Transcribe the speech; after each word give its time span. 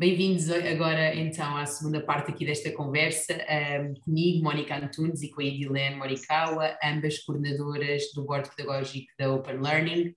Bem-vindos 0.00 0.48
agora 0.48 1.14
então 1.14 1.58
à 1.58 1.66
segunda 1.66 2.00
parte 2.00 2.30
aqui 2.30 2.46
desta 2.46 2.72
conversa, 2.72 3.34
um, 3.34 3.92
comigo, 4.00 4.42
Mónica 4.42 4.74
Antunes, 4.74 5.20
e 5.20 5.28
com 5.28 5.42
a 5.42 5.44
Edilene 5.44 5.96
Morikawa, 5.96 6.74
ambas 6.82 7.18
coordenadoras 7.18 8.04
do 8.14 8.24
Board 8.24 8.48
Pedagógico 8.48 9.12
da 9.18 9.30
Open 9.30 9.60
Learning. 9.60 10.14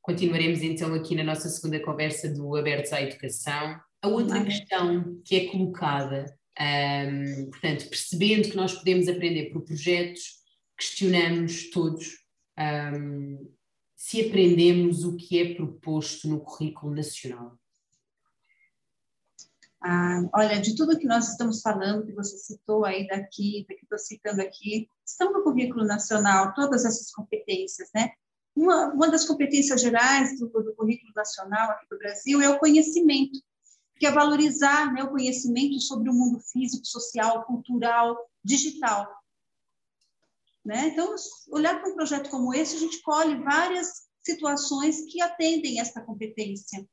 Continuaremos 0.00 0.62
então 0.62 0.94
aqui 0.94 1.14
na 1.14 1.24
nossa 1.24 1.46
segunda 1.50 1.78
conversa 1.78 2.32
do 2.32 2.56
Abertos 2.56 2.90
à 2.90 3.02
Educação. 3.02 3.78
A 4.00 4.08
outra 4.08 4.42
questão 4.42 5.20
que 5.22 5.36
é 5.36 5.46
colocada, 5.48 6.24
um, 6.58 7.50
portanto, 7.50 7.86
percebendo 7.90 8.48
que 8.48 8.56
nós 8.56 8.72
podemos 8.72 9.08
aprender 9.08 9.50
por 9.50 9.62
projetos, 9.62 10.22
questionamos 10.74 11.68
todos 11.68 12.16
um, 12.58 13.46
se 13.94 14.22
aprendemos 14.22 15.04
o 15.04 15.18
que 15.18 15.38
é 15.38 15.54
proposto 15.54 16.26
no 16.26 16.40
currículo 16.40 16.94
nacional. 16.94 17.58
Ah, 19.80 20.22
olha, 20.34 20.60
de 20.60 20.74
tudo 20.74 20.98
que 20.98 21.06
nós 21.06 21.28
estamos 21.28 21.62
falando, 21.62 22.04
que 22.04 22.12
você 22.12 22.36
citou 22.36 22.84
aí 22.84 23.06
daqui, 23.06 23.64
que 23.68 23.74
estou 23.74 23.98
citando 23.98 24.42
aqui, 24.42 24.88
estão 25.06 25.32
no 25.32 25.44
currículo 25.44 25.84
nacional 25.84 26.52
todas 26.54 26.84
essas 26.84 27.12
competências, 27.12 27.88
né? 27.94 28.10
Uma, 28.56 28.92
uma 28.92 29.08
das 29.08 29.24
competências 29.24 29.80
gerais 29.80 30.36
do, 30.38 30.48
do, 30.48 30.74
currículo 30.74 31.12
nacional 31.14 31.70
aqui 31.70 31.86
do 31.88 31.96
Brasil 31.96 32.40
é 32.40 32.48
o 32.48 32.58
conhecimento, 32.58 33.40
que 33.96 34.06
é 34.06 34.10
valorizar 34.10 34.92
né, 34.92 35.04
o 35.04 35.10
conhecimento 35.10 35.80
sobre 35.80 36.10
o 36.10 36.12
mundo 36.12 36.40
físico, 36.40 36.84
social, 36.84 37.44
cultural, 37.44 38.18
digital. 38.42 39.06
Né? 40.64 40.88
Então, 40.88 41.14
olhar 41.50 41.80
para 41.80 41.88
um 41.88 41.94
projeto 41.94 42.30
como 42.30 42.52
esse, 42.52 42.74
a 42.74 42.80
gente 42.80 43.00
colhe 43.02 43.36
várias 43.36 44.08
situações 44.24 45.04
que 45.06 45.22
atendem 45.22 45.80
essa 45.80 46.00
competência 46.00 46.84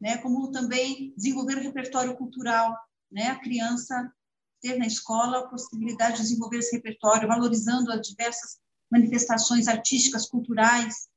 né? 0.00 0.18
como 0.18 0.50
também 0.50 1.12
desenvolver 1.16 1.58
o 1.58 1.62
repertório 1.62 2.16
cultural, 2.16 2.76
né? 3.10 3.28
a 3.28 3.38
criança 3.38 4.12
ter 4.60 4.76
na 4.76 4.86
escola 4.86 5.38
a 5.38 5.48
possibilidade 5.48 6.16
de 6.16 6.22
desenvolver 6.22 6.58
esse 6.58 6.74
repertório, 6.76 7.28
valorizando 7.28 7.92
as 7.92 8.06
diversas 8.06 8.58
manifestações 8.90 9.68
artísticas, 9.68 10.28
culturais. 10.28 11.08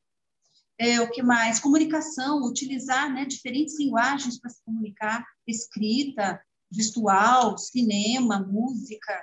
É, 0.77 0.99
o 0.99 1.09
que 1.09 1.21
mais? 1.21 1.59
Comunicação, 1.59 2.43
utilizar 2.43 3.11
né, 3.11 3.25
diferentes 3.25 3.79
linguagens 3.79 4.39
para 4.39 4.49
se 4.49 4.63
comunicar, 4.63 5.25
escrita, 5.47 6.41
gestual, 6.71 7.57
cinema, 7.57 8.39
música, 8.39 9.13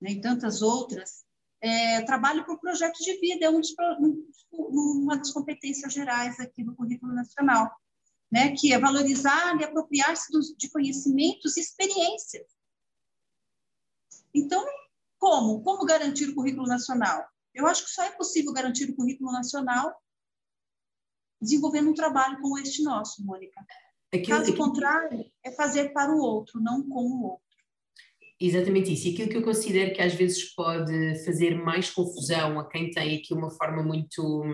né, 0.00 0.12
e 0.12 0.20
tantas 0.20 0.62
outras. 0.62 1.24
É, 1.62 2.02
trabalho 2.02 2.44
por 2.46 2.58
projeto 2.58 2.96
de 2.98 3.20
vida, 3.20 3.46
é 3.46 3.50
um 3.50 3.60
dos, 3.60 3.74
uma 4.50 5.18
das 5.18 5.30
competências 5.30 5.92
gerais 5.92 6.40
aqui 6.40 6.64
do 6.64 6.74
Currículo 6.74 7.12
Nacional 7.12 7.70
né, 8.30 8.54
que 8.56 8.72
é 8.72 8.78
valorizar 8.78 9.60
e 9.60 9.64
apropriar-se 9.64 10.30
de 10.56 10.70
conhecimentos 10.70 11.56
e 11.56 11.60
experiências. 11.60 12.46
Então, 14.32 14.64
como? 15.18 15.62
Como 15.62 15.84
garantir 15.84 16.28
o 16.28 16.34
currículo 16.34 16.66
nacional? 16.66 17.24
Eu 17.54 17.66
acho 17.66 17.84
que 17.84 17.90
só 17.90 18.04
é 18.04 18.10
possível 18.12 18.52
garantir 18.52 18.88
o 18.90 18.94
currículo 18.94 19.32
nacional 19.32 19.92
desenvolvendo 21.40 21.90
um 21.90 21.94
trabalho 21.94 22.40
como 22.40 22.58
este 22.58 22.82
nosso, 22.82 23.24
Mônica. 23.24 23.60
Aquilo, 24.12 24.38
Caso 24.38 24.50
aquilo... 24.50 24.58
contrário, 24.58 25.24
é 25.42 25.50
fazer 25.52 25.92
para 25.92 26.12
o 26.12 26.18
outro, 26.18 26.60
não 26.60 26.82
com 26.88 27.02
o 27.02 27.22
outro. 27.24 27.50
Exatamente 28.38 28.92
isso. 28.92 29.08
E 29.08 29.12
aquilo 29.12 29.30
que 29.30 29.36
eu 29.36 29.44
considero 29.44 29.94
que 29.94 30.00
às 30.00 30.14
vezes 30.14 30.54
pode 30.54 31.24
fazer 31.24 31.54
mais 31.54 31.90
confusão 31.90 32.58
a 32.58 32.68
quem 32.68 32.90
tem 32.90 33.16
aqui 33.16 33.34
uma 33.34 33.50
forma 33.50 33.82
muito 33.82 34.44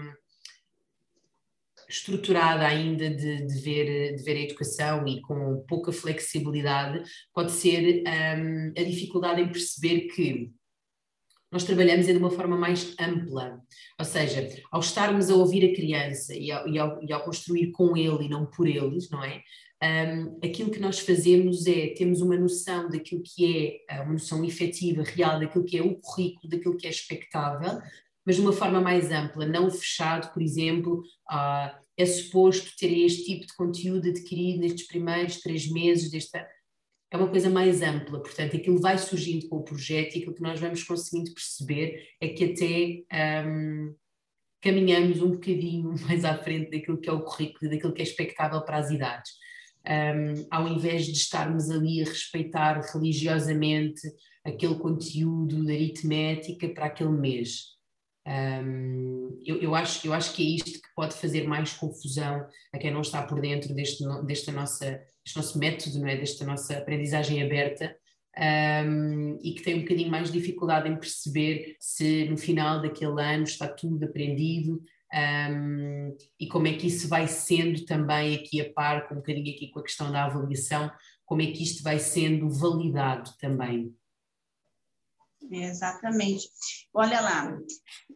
estruturada 1.88 2.66
ainda 2.66 3.08
de, 3.10 3.46
de, 3.46 3.60
ver, 3.60 4.16
de 4.16 4.22
ver 4.22 4.36
a 4.36 4.42
educação 4.42 5.06
e 5.06 5.20
com 5.22 5.64
pouca 5.68 5.92
flexibilidade, 5.92 7.02
pode 7.32 7.52
ser 7.52 8.02
um, 8.06 8.72
a 8.76 8.82
dificuldade 8.82 9.40
em 9.40 9.48
perceber 9.48 10.08
que 10.08 10.50
nós 11.50 11.64
trabalhamos 11.64 12.06
de 12.06 12.12
uma 12.12 12.30
forma 12.30 12.56
mais 12.56 12.94
ampla, 13.00 13.60
ou 13.98 14.04
seja, 14.04 14.48
ao 14.70 14.80
estarmos 14.80 15.30
a 15.30 15.34
ouvir 15.34 15.70
a 15.70 15.74
criança 15.74 16.34
e 16.34 16.50
ao, 16.50 16.68
e 16.68 16.78
ao, 16.78 17.02
e 17.02 17.12
ao 17.12 17.24
construir 17.24 17.70
com 17.70 17.96
ele 17.96 18.24
e 18.24 18.28
não 18.28 18.46
por 18.46 18.66
eles, 18.66 19.08
não 19.10 19.22
é? 19.22 19.42
Um, 19.82 20.38
aquilo 20.42 20.70
que 20.70 20.80
nós 20.80 20.98
fazemos 20.98 21.66
é, 21.66 21.88
temos 21.88 22.22
uma 22.22 22.36
noção 22.36 22.88
daquilo 22.88 23.22
que 23.22 23.78
é, 23.88 24.00
uma 24.00 24.14
noção 24.14 24.42
efetiva, 24.44 25.02
real, 25.02 25.38
daquilo 25.38 25.64
que 25.64 25.76
é 25.76 25.82
o 25.82 25.96
currículo, 25.96 26.48
daquilo 26.48 26.76
que 26.76 26.86
é 26.86 26.90
expectável, 26.90 27.78
mas 28.26 28.34
de 28.34 28.42
uma 28.42 28.52
forma 28.52 28.80
mais 28.80 29.12
ampla, 29.12 29.46
não 29.46 29.70
fechado, 29.70 30.32
por 30.34 30.42
exemplo, 30.42 31.00
uh, 31.30 31.86
é 31.96 32.04
suposto 32.04 32.76
ter 32.76 32.92
este 32.92 33.24
tipo 33.24 33.46
de 33.46 33.54
conteúdo 33.54 34.08
adquirido 34.08 34.58
nestes 34.58 34.88
primeiros 34.88 35.40
três 35.40 35.70
meses 35.70 36.10
desta. 36.10 36.46
É 37.08 37.16
uma 37.16 37.28
coisa 37.28 37.48
mais 37.48 37.80
ampla, 37.82 38.20
portanto, 38.20 38.56
aquilo 38.56 38.80
vai 38.80 38.98
surgindo 38.98 39.48
com 39.48 39.58
o 39.58 39.64
projeto 39.64 40.16
e 40.16 40.18
aquilo 40.18 40.34
que 40.34 40.42
nós 40.42 40.58
vamos 40.58 40.82
conseguindo 40.82 41.32
perceber 41.32 42.02
é 42.20 42.28
que 42.28 42.44
até 43.06 43.46
um, 43.46 43.94
caminhamos 44.60 45.22
um 45.22 45.30
bocadinho 45.30 45.94
mais 46.04 46.24
à 46.24 46.36
frente 46.36 46.72
daquilo 46.72 46.98
que 46.98 47.08
é 47.08 47.12
o 47.12 47.22
currículo, 47.22 47.70
daquilo 47.70 47.92
que 47.92 48.02
é 48.02 48.04
expectável 48.04 48.60
para 48.62 48.78
as 48.78 48.90
idades. 48.90 49.30
Um, 49.88 50.44
ao 50.50 50.66
invés 50.66 51.06
de 51.06 51.12
estarmos 51.12 51.70
ali 51.70 52.02
a 52.02 52.06
respeitar 52.06 52.80
religiosamente 52.92 54.00
aquele 54.44 54.74
conteúdo 54.74 55.64
de 55.64 55.72
aritmética 55.72 56.68
para 56.70 56.86
aquele 56.86 57.10
mês. 57.10 57.75
Um, 58.26 59.40
eu, 59.46 59.62
eu, 59.62 59.74
acho, 59.74 60.04
eu 60.06 60.12
acho 60.12 60.34
que 60.34 60.42
é 60.42 60.56
isto 60.56 60.82
que 60.82 60.94
pode 60.96 61.14
fazer 61.14 61.46
mais 61.46 61.72
confusão 61.72 62.44
a 62.72 62.78
quem 62.78 62.92
não 62.92 63.00
está 63.00 63.22
por 63.22 63.40
dentro 63.40 63.72
deste, 63.72 64.04
desta 64.24 64.50
nossa, 64.50 65.00
deste 65.24 65.36
nosso 65.36 65.58
método, 65.58 66.00
não 66.00 66.08
é? 66.08 66.16
desta 66.16 66.44
nossa 66.44 66.76
aprendizagem 66.76 67.42
aberta 67.42 67.96
um, 68.36 69.38
e 69.42 69.52
que 69.52 69.62
tem 69.62 69.76
um 69.76 69.82
bocadinho 69.82 70.10
mais 70.10 70.30
dificuldade 70.30 70.88
em 70.88 70.96
perceber 70.96 71.76
se 71.80 72.24
no 72.28 72.36
final 72.36 72.82
daquele 72.82 73.22
ano 73.22 73.44
está 73.44 73.68
tudo 73.68 74.04
aprendido 74.04 74.82
um, 75.14 76.16
e 76.38 76.48
como 76.48 76.66
é 76.66 76.72
que 76.74 76.88
isso 76.88 77.08
vai 77.08 77.28
sendo 77.28 77.84
também 77.84 78.34
aqui 78.34 78.60
a 78.60 78.72
par, 78.72 79.08
com 79.08 79.14
um 79.14 79.18
bocadinho 79.18 79.54
aqui 79.54 79.70
com 79.70 79.78
a 79.78 79.84
questão 79.84 80.10
da 80.10 80.24
avaliação, 80.24 80.90
como 81.24 81.42
é 81.42 81.46
que 81.46 81.62
isto 81.62 81.82
vai 81.82 81.98
sendo 81.98 82.50
validado 82.50 83.30
também. 83.40 83.94
Exatamente. 85.50 86.48
Olha 86.92 87.20
lá, 87.20 87.56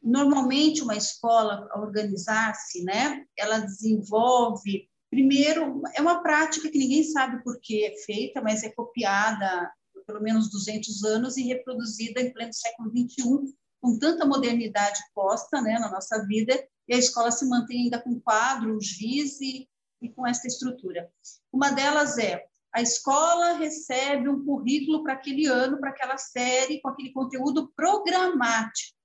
normalmente 0.03 0.83
uma 0.83 0.97
escola 0.97 1.69
organizar-se, 1.77 2.83
né? 2.85 3.25
Ela 3.39 3.59
desenvolve 3.59 4.89
primeiro 5.11 5.83
é 5.97 6.01
uma 6.01 6.23
prática 6.23 6.71
que 6.71 6.79
ninguém 6.79 7.03
sabe 7.03 7.43
por 7.43 7.61
que 7.61 7.85
é 7.85 7.97
feita, 8.05 8.41
mas 8.41 8.63
é 8.63 8.71
copiada 8.71 9.71
por 9.93 10.05
pelo 10.05 10.23
menos 10.23 10.51
200 10.51 11.05
anos 11.05 11.37
e 11.37 11.43
reproduzida 11.43 12.21
em 12.21 12.33
pleno 12.33 12.53
século 12.53 12.91
21 12.93 13.53
com 13.81 13.99
tanta 13.99 14.27
modernidade 14.27 15.01
posta, 15.15 15.61
né, 15.63 15.79
na 15.79 15.91
nossa 15.91 16.25
vida, 16.27 16.53
e 16.87 16.95
a 16.95 16.99
escola 16.99 17.31
se 17.31 17.49
mantém 17.49 17.85
ainda 17.85 17.99
com 17.99 18.21
quadro, 18.21 18.79
giz 18.81 19.41
e, 19.41 19.67
e 20.03 20.09
com 20.11 20.27
essa 20.27 20.47
estrutura. 20.47 21.11
Uma 21.53 21.71
delas 21.71 22.19
é 22.19 22.45
a 22.73 22.81
escola 22.81 23.55
recebe 23.55 24.29
um 24.29 24.45
currículo 24.45 25.03
para 25.03 25.15
aquele 25.15 25.47
ano, 25.47 25.79
para 25.79 25.91
aquela 25.91 26.17
série, 26.17 26.81
com 26.81 26.89
aquele 26.89 27.13
conteúdo 27.13 27.73
programático. 27.75 28.97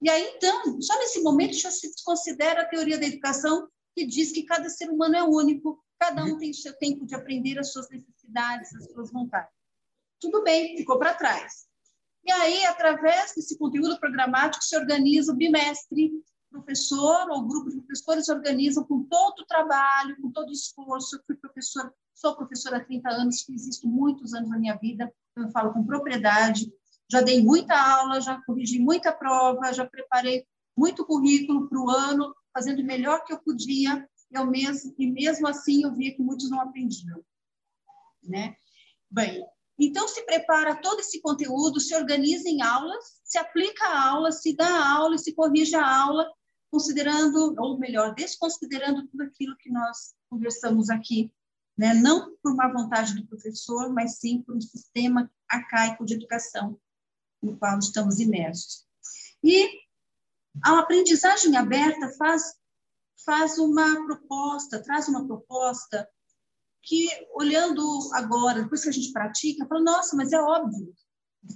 E 0.00 0.10
aí, 0.10 0.32
então, 0.36 0.80
só 0.80 0.98
nesse 0.98 1.22
momento 1.22 1.54
já 1.54 1.70
se 1.70 1.90
considera 2.04 2.62
a 2.62 2.68
teoria 2.68 2.98
da 2.98 3.06
educação 3.06 3.68
que 3.94 4.06
diz 4.06 4.32
que 4.32 4.44
cada 4.44 4.68
ser 4.68 4.90
humano 4.90 5.16
é 5.16 5.22
único, 5.22 5.82
cada 5.98 6.24
um 6.24 6.38
tem 6.38 6.52
seu 6.52 6.76
tempo 6.78 7.06
de 7.06 7.14
aprender 7.14 7.58
as 7.58 7.72
suas 7.72 7.88
necessidades, 7.90 8.74
as 8.74 8.90
suas 8.92 9.12
vontades. 9.12 9.52
Tudo 10.20 10.42
bem, 10.42 10.76
ficou 10.76 10.98
para 10.98 11.14
trás. 11.14 11.66
E 12.24 12.30
aí, 12.30 12.64
através 12.66 13.34
desse 13.34 13.58
conteúdo 13.58 13.98
programático, 13.98 14.64
se 14.64 14.76
organiza 14.76 15.32
o 15.32 15.36
bimestre, 15.36 16.12
professor 16.50 17.30
ou 17.30 17.46
grupo 17.46 17.70
de 17.70 17.78
professores 17.78 18.28
organizam 18.28 18.84
com 18.84 19.02
todo 19.04 19.40
o 19.40 19.46
trabalho, 19.46 20.20
com 20.20 20.30
todo 20.30 20.48
o 20.48 20.52
esforço. 20.52 21.16
Eu 21.16 21.22
fui 21.26 21.36
professor 21.36 21.92
Sou 22.14 22.36
professora 22.36 22.76
há 22.76 22.84
30 22.84 23.08
anos, 23.08 23.42
fiz 23.42 23.66
isso 23.66 23.88
muitos 23.88 24.34
anos 24.34 24.50
na 24.50 24.58
minha 24.58 24.76
vida, 24.76 25.12
eu 25.36 25.48
falo 25.50 25.72
com 25.72 25.84
propriedade. 25.84 26.72
Já 27.10 27.20
dei 27.20 27.42
muita 27.42 27.74
aula, 27.74 28.20
já 28.20 28.40
corrigi 28.44 28.78
muita 28.78 29.12
prova, 29.12 29.72
já 29.72 29.86
preparei 29.86 30.46
muito 30.76 31.04
currículo 31.04 31.68
para 31.68 31.78
o 31.78 31.90
ano, 31.90 32.34
fazendo 32.52 32.80
o 32.80 32.84
melhor 32.84 33.24
que 33.24 33.32
eu 33.32 33.38
podia, 33.38 34.08
eu 34.30 34.46
mesmo, 34.46 34.94
e 34.98 35.10
mesmo 35.10 35.46
assim 35.46 35.84
eu 35.84 35.94
via 35.94 36.14
que 36.14 36.22
muitos 36.22 36.50
não 36.50 36.60
aprendiam. 36.60 37.22
Né? 38.22 38.54
Bem, 39.10 39.44
então 39.78 40.06
se 40.08 40.24
prepara 40.24 40.80
todo 40.80 41.00
esse 41.00 41.20
conteúdo, 41.20 41.80
se 41.80 41.94
organiza 41.94 42.48
em 42.48 42.62
aulas, 42.62 43.20
se 43.24 43.38
aplica 43.38 43.84
a 43.84 44.10
aula, 44.10 44.32
se 44.32 44.54
dá 44.54 44.66
a 44.66 44.92
aula 44.96 45.16
e 45.16 45.18
se 45.18 45.34
corrige 45.34 45.74
a 45.74 46.02
aula, 46.02 46.30
considerando, 46.70 47.54
ou 47.58 47.78
melhor, 47.78 48.14
desconsiderando 48.14 49.06
tudo 49.08 49.24
aquilo 49.24 49.56
que 49.58 49.70
nós 49.70 50.14
conversamos 50.30 50.88
aqui 50.88 51.30
né? 51.76 51.94
não 51.94 52.36
por 52.42 52.54
má 52.54 52.72
vontade 52.72 53.14
do 53.14 53.26
professor, 53.26 53.92
mas 53.92 54.18
sim 54.18 54.42
por 54.42 54.56
um 54.56 54.60
sistema 54.60 55.30
arcaico 55.48 56.04
de 56.04 56.14
educação 56.14 56.78
no 57.42 57.56
qual 57.58 57.78
estamos 57.78 58.20
imersos. 58.20 58.86
E 59.42 59.68
a 60.62 60.78
aprendizagem 60.78 61.56
aberta 61.56 62.08
faz, 62.16 62.54
faz 63.24 63.58
uma 63.58 64.04
proposta, 64.06 64.82
traz 64.82 65.08
uma 65.08 65.26
proposta 65.26 66.08
que, 66.82 67.08
olhando 67.34 67.82
agora, 68.12 68.62
depois 68.62 68.82
que 68.82 68.88
a 68.88 68.92
gente 68.92 69.12
pratica, 69.12 69.66
fala, 69.66 69.80
nossa, 69.80 70.16
mas 70.16 70.32
é 70.32 70.40
óbvio, 70.40 70.94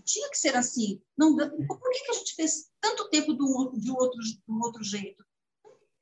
tinha 0.05 0.29
que 0.31 0.39
ser 0.39 0.57
assim. 0.57 1.01
Não, 1.17 1.37
por 1.37 1.91
que, 1.91 2.05
que 2.05 2.11
a 2.11 2.15
gente 2.15 2.35
fez 2.35 2.71
tanto 2.81 3.09
tempo 3.09 3.33
do, 3.33 3.73
de, 3.77 3.91
outro, 3.91 4.19
do 4.47 4.61
outro 4.61 4.83
jeito? 4.83 5.25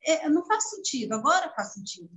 É, 0.03 0.29
não 0.29 0.45
faz 0.47 0.71
sentido, 0.71 1.15
agora 1.15 1.53
faz 1.55 1.73
sentido. 1.73 2.11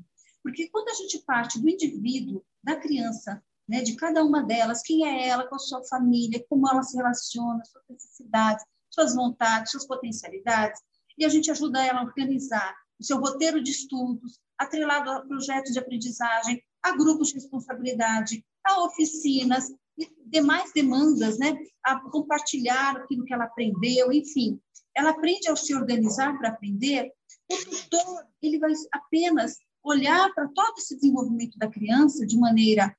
Porque 0.47 0.69
quando 0.69 0.87
a 0.87 0.93
gente 0.93 1.19
parte 1.25 1.59
do 1.59 1.67
indivíduo, 1.67 2.41
da 2.63 2.77
criança, 2.77 3.43
né, 3.67 3.81
de 3.81 3.97
cada 3.97 4.23
uma 4.23 4.41
delas, 4.41 4.81
quem 4.81 5.05
é 5.05 5.27
ela, 5.27 5.45
com 5.45 5.55
a 5.55 5.59
sua 5.59 5.83
família, 5.83 6.41
como 6.49 6.69
ela 6.69 6.81
se 6.83 6.95
relaciona, 6.95 7.61
suas 7.65 7.83
necessidades, 7.89 8.63
suas 8.89 9.13
vontades, 9.13 9.71
suas 9.71 9.85
potencialidades, 9.85 10.79
e 11.17 11.25
a 11.25 11.27
gente 11.27 11.51
ajuda 11.51 11.83
ela 11.83 11.99
a 11.99 12.05
organizar 12.05 12.73
o 12.97 13.03
seu 13.03 13.19
roteiro 13.19 13.61
de 13.61 13.71
estudos, 13.71 14.39
atrelado 14.57 15.11
a 15.11 15.19
projetos 15.19 15.73
de 15.73 15.79
aprendizagem, 15.79 16.63
a 16.81 16.95
grupos 16.95 17.27
de 17.27 17.33
responsabilidade, 17.33 18.41
a 18.63 18.85
oficinas 18.85 19.69
e 19.97 20.09
demais 20.27 20.71
demandas, 20.71 21.37
né? 21.37 21.57
a 21.83 21.99
compartilhar 22.09 22.95
aquilo 22.95 23.25
que 23.25 23.33
ela 23.33 23.43
aprendeu, 23.43 24.13
enfim. 24.13 24.61
Ela 24.95 25.09
aprende 25.09 25.49
a 25.49 25.55
se 25.57 25.75
organizar 25.75 26.37
para 26.37 26.51
aprender, 26.51 27.11
o 27.51 27.57
tutor 27.57 28.25
ele 28.41 28.59
vai 28.59 28.71
apenas 28.93 29.57
olhar 29.87 30.33
para 30.33 30.47
todo 30.49 30.77
esse 30.77 30.95
desenvolvimento 30.95 31.57
da 31.57 31.69
criança 31.69 32.25
de 32.25 32.37
maneira 32.37 32.95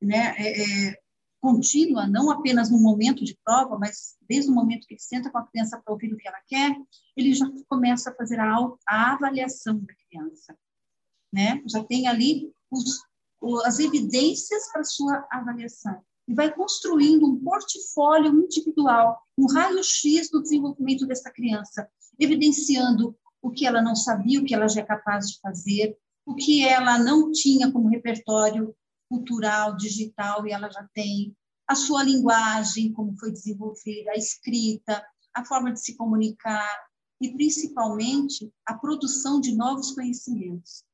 né, 0.00 0.34
é, 0.38 0.62
é, 0.62 0.98
contínua, 1.40 2.06
não 2.06 2.30
apenas 2.30 2.70
no 2.70 2.78
momento 2.78 3.24
de 3.24 3.38
prova, 3.44 3.78
mas 3.78 4.16
desde 4.28 4.50
o 4.50 4.54
momento 4.54 4.86
que 4.86 4.94
ele 4.94 5.00
senta 5.00 5.30
com 5.30 5.38
a 5.38 5.46
criança 5.46 5.80
para 5.80 5.92
ouvir 5.92 6.12
o 6.12 6.16
que 6.16 6.26
ela 6.26 6.40
quer, 6.46 6.76
ele 7.16 7.34
já 7.34 7.46
começa 7.68 8.10
a 8.10 8.14
fazer 8.14 8.40
a, 8.40 8.56
a 8.88 9.12
avaliação 9.12 9.78
da 9.78 9.94
criança. 9.94 10.56
Né? 11.32 11.62
Já 11.66 11.84
tem 11.84 12.08
ali 12.08 12.52
os, 12.70 13.02
as 13.64 13.78
evidências 13.78 14.70
para 14.72 14.84
sua 14.84 15.26
avaliação. 15.30 16.02
E 16.28 16.34
vai 16.34 16.52
construindo 16.52 17.26
um 17.26 17.38
portfólio 17.38 18.34
individual, 18.42 19.20
um 19.38 19.46
raio-x 19.46 20.28
do 20.30 20.42
desenvolvimento 20.42 21.06
dessa 21.06 21.30
criança, 21.30 21.88
evidenciando 22.18 23.16
o 23.40 23.50
que 23.50 23.64
ela 23.64 23.80
não 23.80 23.94
sabia, 23.94 24.40
o 24.40 24.44
que 24.44 24.54
ela 24.54 24.68
já 24.68 24.80
é 24.80 24.84
capaz 24.84 25.28
de 25.28 25.40
fazer, 25.40 25.96
o 26.26 26.34
que 26.34 26.66
ela 26.66 26.98
não 26.98 27.30
tinha 27.30 27.70
como 27.70 27.88
repertório 27.88 28.74
cultural, 29.08 29.76
digital, 29.76 30.46
e 30.46 30.52
ela 30.52 30.68
já 30.68 30.86
tem, 30.92 31.34
a 31.68 31.74
sua 31.74 32.02
linguagem, 32.02 32.92
como 32.92 33.16
foi 33.18 33.30
desenvolvida, 33.30 34.10
a 34.10 34.16
escrita, 34.16 35.04
a 35.32 35.44
forma 35.44 35.72
de 35.72 35.80
se 35.80 35.96
comunicar, 35.96 36.86
e 37.20 37.32
principalmente 37.32 38.52
a 38.66 38.74
produção 38.74 39.40
de 39.40 39.54
novos 39.54 39.92
conhecimentos. 39.92 40.84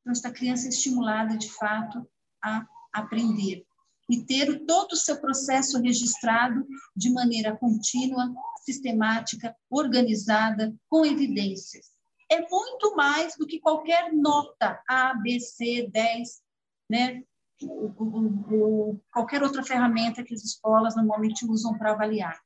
Então, 0.00 0.12
esta 0.12 0.30
criança 0.30 0.66
é 0.66 0.68
estimulada, 0.70 1.36
de 1.36 1.50
fato, 1.50 2.08
a 2.42 2.66
aprender 2.92 3.66
e 4.10 4.24
ter 4.24 4.64
todo 4.64 4.92
o 4.92 4.96
seu 4.96 5.20
processo 5.20 5.78
registrado 5.82 6.66
de 6.96 7.10
maneira 7.10 7.56
contínua, 7.56 8.32
sistemática, 8.64 9.54
organizada, 9.68 10.74
com 10.88 11.04
evidências. 11.04 11.97
É 12.30 12.40
muito 12.48 12.94
mais 12.94 13.36
do 13.36 13.46
que 13.46 13.60
qualquer 13.60 14.12
nota 14.12 14.82
A, 14.88 15.14
B, 15.14 15.40
C, 15.40 15.88
10, 15.90 16.42
né? 16.90 17.22
O, 17.62 17.86
o, 17.98 18.90
o, 18.90 19.00
qualquer 19.12 19.42
outra 19.42 19.64
ferramenta 19.64 20.22
que 20.22 20.34
as 20.34 20.44
escolas 20.44 20.94
normalmente 20.94 21.44
usam 21.46 21.76
para 21.76 21.92
avaliar. 21.92 22.38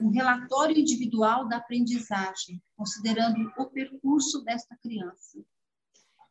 Um 0.00 0.10
relatório 0.10 0.78
individual 0.78 1.48
da 1.48 1.56
aprendizagem, 1.56 2.62
considerando 2.76 3.52
o 3.58 3.66
percurso 3.66 4.42
desta 4.44 4.76
criança. 4.76 5.42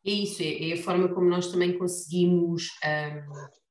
É 0.04 0.10
isso, 0.10 0.42
é, 0.42 0.70
é 0.70 0.72
a 0.72 0.82
forma 0.82 1.12
como 1.14 1.28
nós 1.28 1.52
também 1.52 1.78
conseguimos 1.78 2.70
um, 2.84 3.61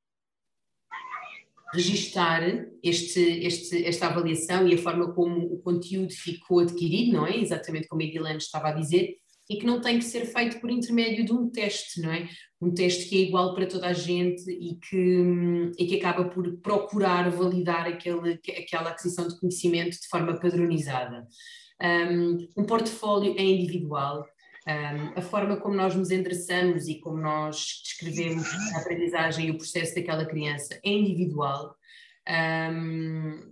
registar 1.74 2.44
este, 2.84 3.20
este, 3.20 3.86
esta 3.86 4.08
avaliação 4.08 4.68
e 4.68 4.74
a 4.74 4.78
forma 4.78 5.14
como 5.14 5.54
o 5.54 5.62
conteúdo 5.62 6.12
ficou 6.14 6.60
adquirido, 6.60 7.14
não 7.14 7.28
é? 7.28 7.38
Exatamente 7.38 7.88
como 7.88 8.02
a 8.02 8.06
Edilene 8.06 8.38
estava 8.38 8.70
a 8.70 8.74
dizer, 8.74 9.16
e 9.50 9.58
que 9.58 9.66
não 9.66 9.82
tem 9.82 10.00
que 10.00 10.06
ser 10.06 10.26
feito 10.26 10.62
por 10.62 10.72
intermédio 10.72 11.26
de 11.26 11.34
um 11.34 11.50
teste, 11.50 12.00
não 12.00 12.12
é? 12.12 12.30
Um 12.62 12.74
teste 12.74 13.10
que 13.10 13.18
é 13.18 13.28
igual 13.28 13.54
para 13.54 13.66
toda 13.66 13.88
a 13.88 13.94
gente 13.94 14.50
e 14.50 14.76
que, 14.76 15.72
e 15.78 15.86
que 15.88 15.98
acaba 15.98 16.30
por 16.30 16.58
procurar 16.60 17.30
validar 17.30 17.86
aquele, 17.86 18.40
aquela 18.58 18.92
aquisição 18.92 19.28
de 19.28 19.38
conhecimento 19.40 20.00
de 20.00 20.08
forma 20.08 20.40
padronizada. 20.40 21.28
Um, 21.82 22.38
um 22.56 22.64
portfólio 22.64 23.36
é 23.38 23.44
individual, 23.44 24.26
um, 24.68 25.18
a 25.18 25.22
forma 25.22 25.58
como 25.58 25.76
nós 25.76 25.96
nos 25.96 26.12
endereçamos 26.12 26.88
e 26.88 27.00
como 27.00 27.18
nós 27.18 27.82
descrevemos 27.84 28.48
a 28.76 28.80
aprendizagem 28.80 29.48
e 29.48 29.52
o 29.52 29.58
processo 29.58 29.96
daquela 29.96 30.26
criança 30.26 30.80
é 30.84 30.90
individual. 30.90 31.76
Um, 32.30 33.52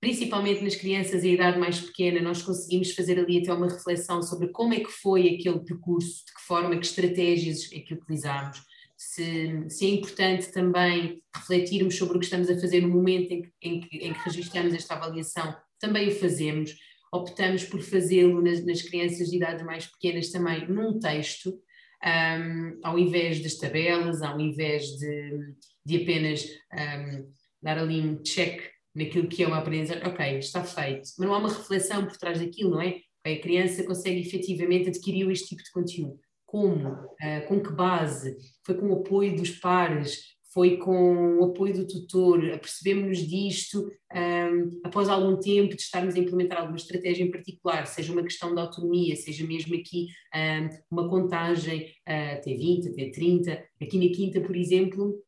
principalmente 0.00 0.62
nas 0.62 0.76
crianças 0.76 1.24
e 1.24 1.30
a 1.30 1.32
idade 1.32 1.58
mais 1.58 1.80
pequena, 1.80 2.20
nós 2.20 2.40
conseguimos 2.40 2.92
fazer 2.92 3.18
ali 3.18 3.38
até 3.38 3.52
uma 3.52 3.68
reflexão 3.68 4.22
sobre 4.22 4.48
como 4.48 4.74
é 4.74 4.80
que 4.80 4.90
foi 4.90 5.34
aquele 5.34 5.58
percurso, 5.60 6.24
de 6.26 6.34
que 6.34 6.40
forma, 6.46 6.76
que 6.78 6.86
estratégias 6.86 7.72
é 7.72 7.80
que 7.80 7.94
utilizámos, 7.94 8.62
se, 8.96 9.68
se, 9.68 9.86
é 9.86 9.90
importante 9.90 10.52
também 10.52 11.22
refletirmos 11.34 11.96
sobre 11.96 12.16
o 12.16 12.20
que 12.20 12.26
estamos 12.26 12.48
a 12.48 12.58
fazer 12.58 12.80
no 12.80 12.88
momento 12.88 13.32
em 13.32 13.42
que, 13.42 13.52
em 13.60 13.80
que, 13.80 13.96
em 13.98 14.12
que 14.12 14.20
registramos 14.20 14.72
esta 14.72 14.94
avaliação, 14.94 15.54
também 15.78 16.08
o 16.08 16.12
fazemos 16.12 16.74
optamos 17.12 17.64
por 17.64 17.80
fazê-lo 17.80 18.42
nas, 18.42 18.64
nas, 18.64 18.82
crianças 18.82 19.28
de 19.28 19.36
idades 19.36 19.64
mais 19.64 19.86
pequenas 19.86 20.30
também 20.30 20.68
num 20.68 20.98
texto, 20.98 21.58
um, 22.04 22.78
ao 22.82 22.98
invés 22.98 23.42
das 23.42 23.56
tabelas, 23.56 24.22
ao 24.22 24.40
invés 24.40 24.84
de, 24.98 25.54
de 25.84 26.02
apenas 26.02 26.44
um, 26.72 27.32
dar 27.62 27.78
ali 27.78 28.00
um 28.00 28.22
check 28.22 28.62
naquilo 28.94 29.28
que 29.28 29.42
é 29.42 29.46
uma 29.46 29.58
aprendizagem, 29.58 30.06
ok, 30.06 30.38
está 30.38 30.64
feito, 30.64 31.02
mas 31.18 31.28
não 31.28 31.34
há 31.34 31.38
uma 31.38 31.52
reflexão 31.52 32.06
por 32.06 32.16
trás 32.16 32.38
daquilo, 32.38 32.70
não 32.70 32.80
é? 32.80 33.00
A 33.24 33.36
criança 33.36 33.84
consegue 33.84 34.20
efetivamente 34.20 34.88
adquirir 34.88 35.28
este 35.30 35.48
tipo 35.48 35.62
de 35.62 35.70
conteúdo. 35.72 36.20
Como? 36.46 36.88
Uh, 36.88 37.46
com 37.48 37.60
que 37.60 37.72
base? 37.72 38.36
Foi 38.64 38.76
com 38.76 38.88
o 38.88 39.00
apoio 39.00 39.34
dos 39.34 39.50
pares? 39.50 40.35
Foi 40.56 40.78
com 40.78 41.36
o 41.36 41.44
apoio 41.44 41.74
do 41.74 41.86
tutor, 41.86 42.42
apercebemos-nos 42.50 43.18
disto 43.28 43.92
um, 44.10 44.80
após 44.82 45.06
algum 45.06 45.38
tempo 45.38 45.76
de 45.76 45.82
estarmos 45.82 46.14
a 46.14 46.18
implementar 46.18 46.60
alguma 46.60 46.78
estratégia 46.78 47.24
em 47.24 47.30
particular, 47.30 47.86
seja 47.86 48.10
uma 48.10 48.22
questão 48.22 48.54
de 48.54 48.60
autonomia, 48.62 49.14
seja 49.16 49.46
mesmo 49.46 49.74
aqui 49.74 50.06
um, 50.34 50.68
uma 50.90 51.10
contagem 51.10 51.82
uh, 52.08 52.38
até 52.38 52.54
20, 52.54 52.88
até 52.88 53.10
30. 53.10 53.64
Aqui 53.82 53.98
na 53.98 54.14
quinta, 54.14 54.40
por 54.40 54.56
exemplo, 54.56 55.22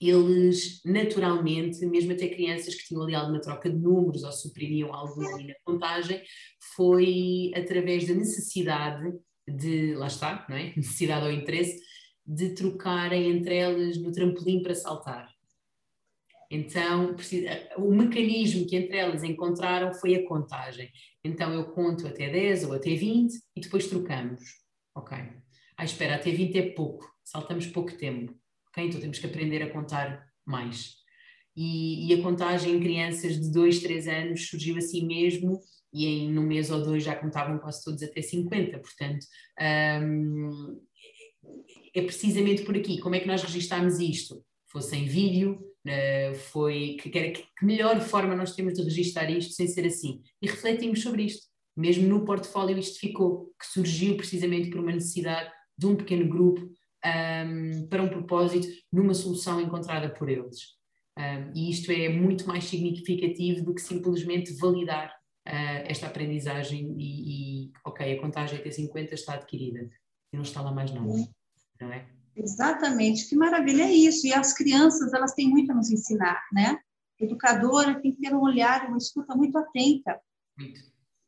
eles 0.00 0.80
naturalmente, 0.86 1.84
mesmo 1.84 2.12
até 2.12 2.26
crianças 2.28 2.74
que 2.74 2.86
tinham 2.86 3.02
ali 3.02 3.14
alguma 3.14 3.42
troca 3.42 3.68
de 3.68 3.76
números 3.76 4.24
ou 4.24 4.32
suprimiam 4.32 4.94
algo 4.94 5.20
ali 5.34 5.48
na 5.48 5.54
contagem, 5.66 6.22
foi 6.74 7.50
através 7.54 8.08
da 8.08 8.14
necessidade 8.14 9.12
de, 9.46 9.94
lá 9.96 10.06
está, 10.06 10.46
não 10.48 10.56
é? 10.56 10.72
Necessidade 10.74 11.26
ou 11.26 11.30
interesse, 11.30 11.78
de 12.26 12.50
trocarem 12.50 13.30
entre 13.30 13.56
elas 13.56 13.98
no 13.98 14.12
trampolim 14.12 14.62
para 14.62 14.74
saltar. 14.74 15.32
Então, 16.50 17.16
o 17.78 17.90
mecanismo 17.90 18.66
que 18.66 18.76
entre 18.76 18.98
elas 18.98 19.22
encontraram 19.22 19.94
foi 19.94 20.14
a 20.14 20.26
contagem. 20.26 20.90
Então, 21.24 21.52
eu 21.52 21.72
conto 21.72 22.06
até 22.06 22.28
10 22.28 22.64
ou 22.64 22.74
até 22.74 22.94
20 22.94 23.34
e 23.56 23.60
depois 23.60 23.86
trocamos. 23.86 24.42
Ok. 24.94 25.16
Ah, 25.76 25.84
espera, 25.84 26.16
até 26.16 26.30
20 26.30 26.58
é 26.58 26.70
pouco, 26.72 27.10
saltamos 27.24 27.66
pouco 27.66 27.96
tempo. 27.96 28.36
Ok, 28.68 28.84
então 28.84 29.00
temos 29.00 29.18
que 29.18 29.26
aprender 29.26 29.62
a 29.62 29.70
contar 29.70 30.26
mais. 30.44 30.96
E, 31.56 32.08
e 32.08 32.20
a 32.20 32.22
contagem 32.22 32.74
em 32.74 32.80
crianças 32.80 33.40
de 33.40 33.50
2, 33.50 33.80
3 33.80 34.08
anos 34.08 34.48
surgiu 34.48 34.76
assim 34.76 35.06
mesmo, 35.06 35.60
e 35.92 36.06
em 36.06 36.38
um 36.38 36.42
mês 36.42 36.70
ou 36.70 36.82
dois 36.82 37.02
já 37.02 37.14
contavam 37.14 37.58
quase 37.58 37.84
todos 37.84 38.02
até 38.02 38.22
50. 38.22 38.78
Portanto, 38.78 39.26
um, 40.02 40.80
é 41.94 42.02
precisamente 42.02 42.62
por 42.62 42.76
aqui. 42.76 42.98
Como 43.00 43.14
é 43.14 43.20
que 43.20 43.26
nós 43.26 43.42
registámos 43.42 43.98
isto? 43.98 44.44
Fosse 44.68 44.96
em 44.96 45.04
vídeo, 45.04 45.60
uh, 45.86 46.34
foi 46.34 46.96
que, 47.00 47.10
que, 47.10 47.44
melhor 47.64 48.00
forma 48.00 48.34
nós 48.34 48.54
temos 48.54 48.74
de 48.74 48.82
registrar 48.82 49.30
isto 49.30 49.52
sem 49.52 49.66
ser 49.66 49.86
assim? 49.86 50.22
E 50.40 50.46
refletimos 50.46 51.02
sobre 51.02 51.24
isto. 51.24 51.46
Mesmo 51.76 52.08
no 52.08 52.24
portfólio 52.24 52.78
isto 52.78 52.98
ficou, 52.98 53.52
que 53.58 53.66
surgiu 53.66 54.16
precisamente 54.16 54.70
por 54.70 54.80
uma 54.80 54.92
necessidade 54.92 55.50
de 55.76 55.86
um 55.86 55.96
pequeno 55.96 56.28
grupo 56.28 56.60
um, 56.60 57.86
para 57.88 58.02
um 58.02 58.08
propósito, 58.08 58.68
numa 58.92 59.14
solução 59.14 59.60
encontrada 59.60 60.08
por 60.10 60.28
eles. 60.28 60.76
Um, 61.18 61.52
e 61.54 61.70
isto 61.70 61.90
é 61.90 62.08
muito 62.08 62.46
mais 62.46 62.64
significativo 62.64 63.64
do 63.64 63.74
que 63.74 63.82
simplesmente 63.82 64.54
validar 64.54 65.08
uh, 65.46 65.84
esta 65.84 66.06
aprendizagem 66.06 66.94
e, 66.98 67.64
e, 67.64 67.72
ok, 67.84 68.12
a 68.12 68.20
contagem 68.20 68.58
até 68.58 68.70
50 68.70 69.14
está 69.14 69.34
adquirida 69.34 69.90
e 70.32 70.36
não 70.36 70.42
está 70.42 70.60
lá 70.62 70.72
mais 70.72 70.92
nada 70.92 71.06
não 71.80 71.92
é? 71.92 72.08
Exatamente, 72.34 73.28
que 73.28 73.36
maravilha 73.36 73.82
é 73.82 73.92
isso. 73.92 74.26
E 74.26 74.32
as 74.32 74.54
crianças, 74.54 75.12
elas 75.12 75.34
têm 75.34 75.50
muito 75.50 75.70
a 75.70 75.74
nos 75.74 75.90
ensinar, 75.90 76.42
né? 76.52 76.80
A 77.20 77.24
educadora 77.24 78.00
tem 78.00 78.12
que 78.12 78.20
ter 78.20 78.34
um 78.34 78.40
olhar, 78.40 78.88
uma 78.88 78.96
escuta 78.96 79.34
muito 79.34 79.58
atenta. 79.58 80.18
Muito. 80.56 80.80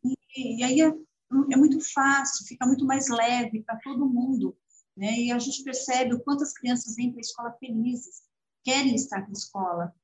E, 0.03 0.61
e 0.61 0.65
aí 0.65 0.81
é, 0.81 0.87
é 0.87 1.57
muito 1.57 1.81
fácil, 1.93 2.47
fica 2.47 2.67
muito 2.67 2.87
mais 2.87 3.09
leve 3.09 3.63
para 3.63 3.79
todo 3.81 4.09
mundo. 4.09 4.57
né? 4.97 5.13
E 5.19 5.33
a 5.33 5.39
gente 5.39 5.63
percebe 5.63 6.15
o 6.15 6.21
quanto 6.21 6.43
as 6.43 6.55
crianças 6.55 6.97
vêm 6.97 7.11
para 7.11 7.21
a 7.21 7.21
escola 7.21 7.57
felizes, 7.59 8.23
querem 8.65 8.95
estar 8.95 9.27
na 9.27 9.33
escola, 9.33 9.95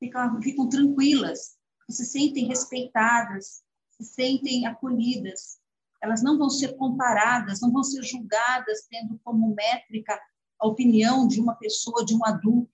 ficam, 0.00 0.42
ficam 0.42 0.68
tranquilas, 0.68 1.56
se 1.88 2.04
sentem 2.04 2.46
respeitadas, 2.46 3.62
se 3.90 4.04
sentem 4.04 4.66
acolhidas. 4.66 5.58
Elas 6.04 6.22
não 6.22 6.36
vão 6.36 6.50
ser 6.50 6.76
comparadas, 6.76 7.62
não 7.62 7.72
vão 7.72 7.82
ser 7.82 8.02
julgadas 8.02 8.86
tendo 8.90 9.18
como 9.24 9.54
métrica 9.54 10.20
a 10.60 10.66
opinião 10.66 11.26
de 11.26 11.40
uma 11.40 11.54
pessoa, 11.54 12.04
de 12.04 12.14
um 12.14 12.22
adulto. 12.26 12.70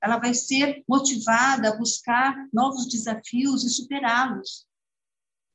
Ela 0.00 0.18
vai 0.18 0.32
ser 0.34 0.84
motivada 0.88 1.70
a 1.70 1.76
buscar 1.76 2.48
novos 2.52 2.86
desafios 2.86 3.64
e 3.64 3.70
superá-los. 3.70 4.68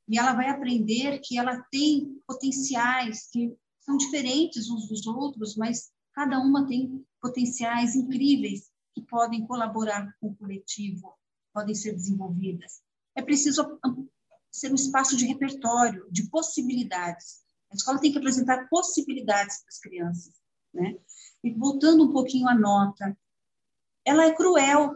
E 0.06 0.18
ela 0.18 0.34
vai 0.34 0.50
aprender 0.50 1.20
que 1.24 1.38
ela 1.38 1.64
tem 1.70 2.20
potenciais 2.26 3.30
que 3.32 3.56
são 3.80 3.96
diferentes 3.96 4.68
uns 4.68 4.86
dos 4.86 5.06
outros, 5.06 5.56
mas 5.56 5.90
cada 6.12 6.38
uma 6.38 6.66
tem 6.66 7.02
potenciais 7.18 7.94
incríveis 7.94 8.70
que 8.94 9.00
podem 9.00 9.46
colaborar 9.46 10.14
com 10.20 10.28
o 10.28 10.36
coletivo, 10.36 11.14
podem 11.50 11.74
ser 11.74 11.94
desenvolvidas. 11.94 12.82
É 13.14 13.22
preciso 13.22 13.78
ser 14.50 14.70
um 14.72 14.74
espaço 14.74 15.16
de 15.16 15.26
repertório, 15.26 16.06
de 16.10 16.28
possibilidades. 16.28 17.40
A 17.70 17.74
escola 17.74 18.00
tem 18.00 18.10
que 18.10 18.18
apresentar 18.18 18.68
possibilidades 18.68 19.60
para 19.60 19.68
as 19.68 19.78
crianças, 19.78 20.34
né? 20.74 20.96
E 21.42 21.52
voltando 21.52 22.04
um 22.04 22.12
pouquinho 22.12 22.48
à 22.48 22.54
nota, 22.54 23.16
ela 24.04 24.24
é 24.24 24.34
cruel. 24.34 24.94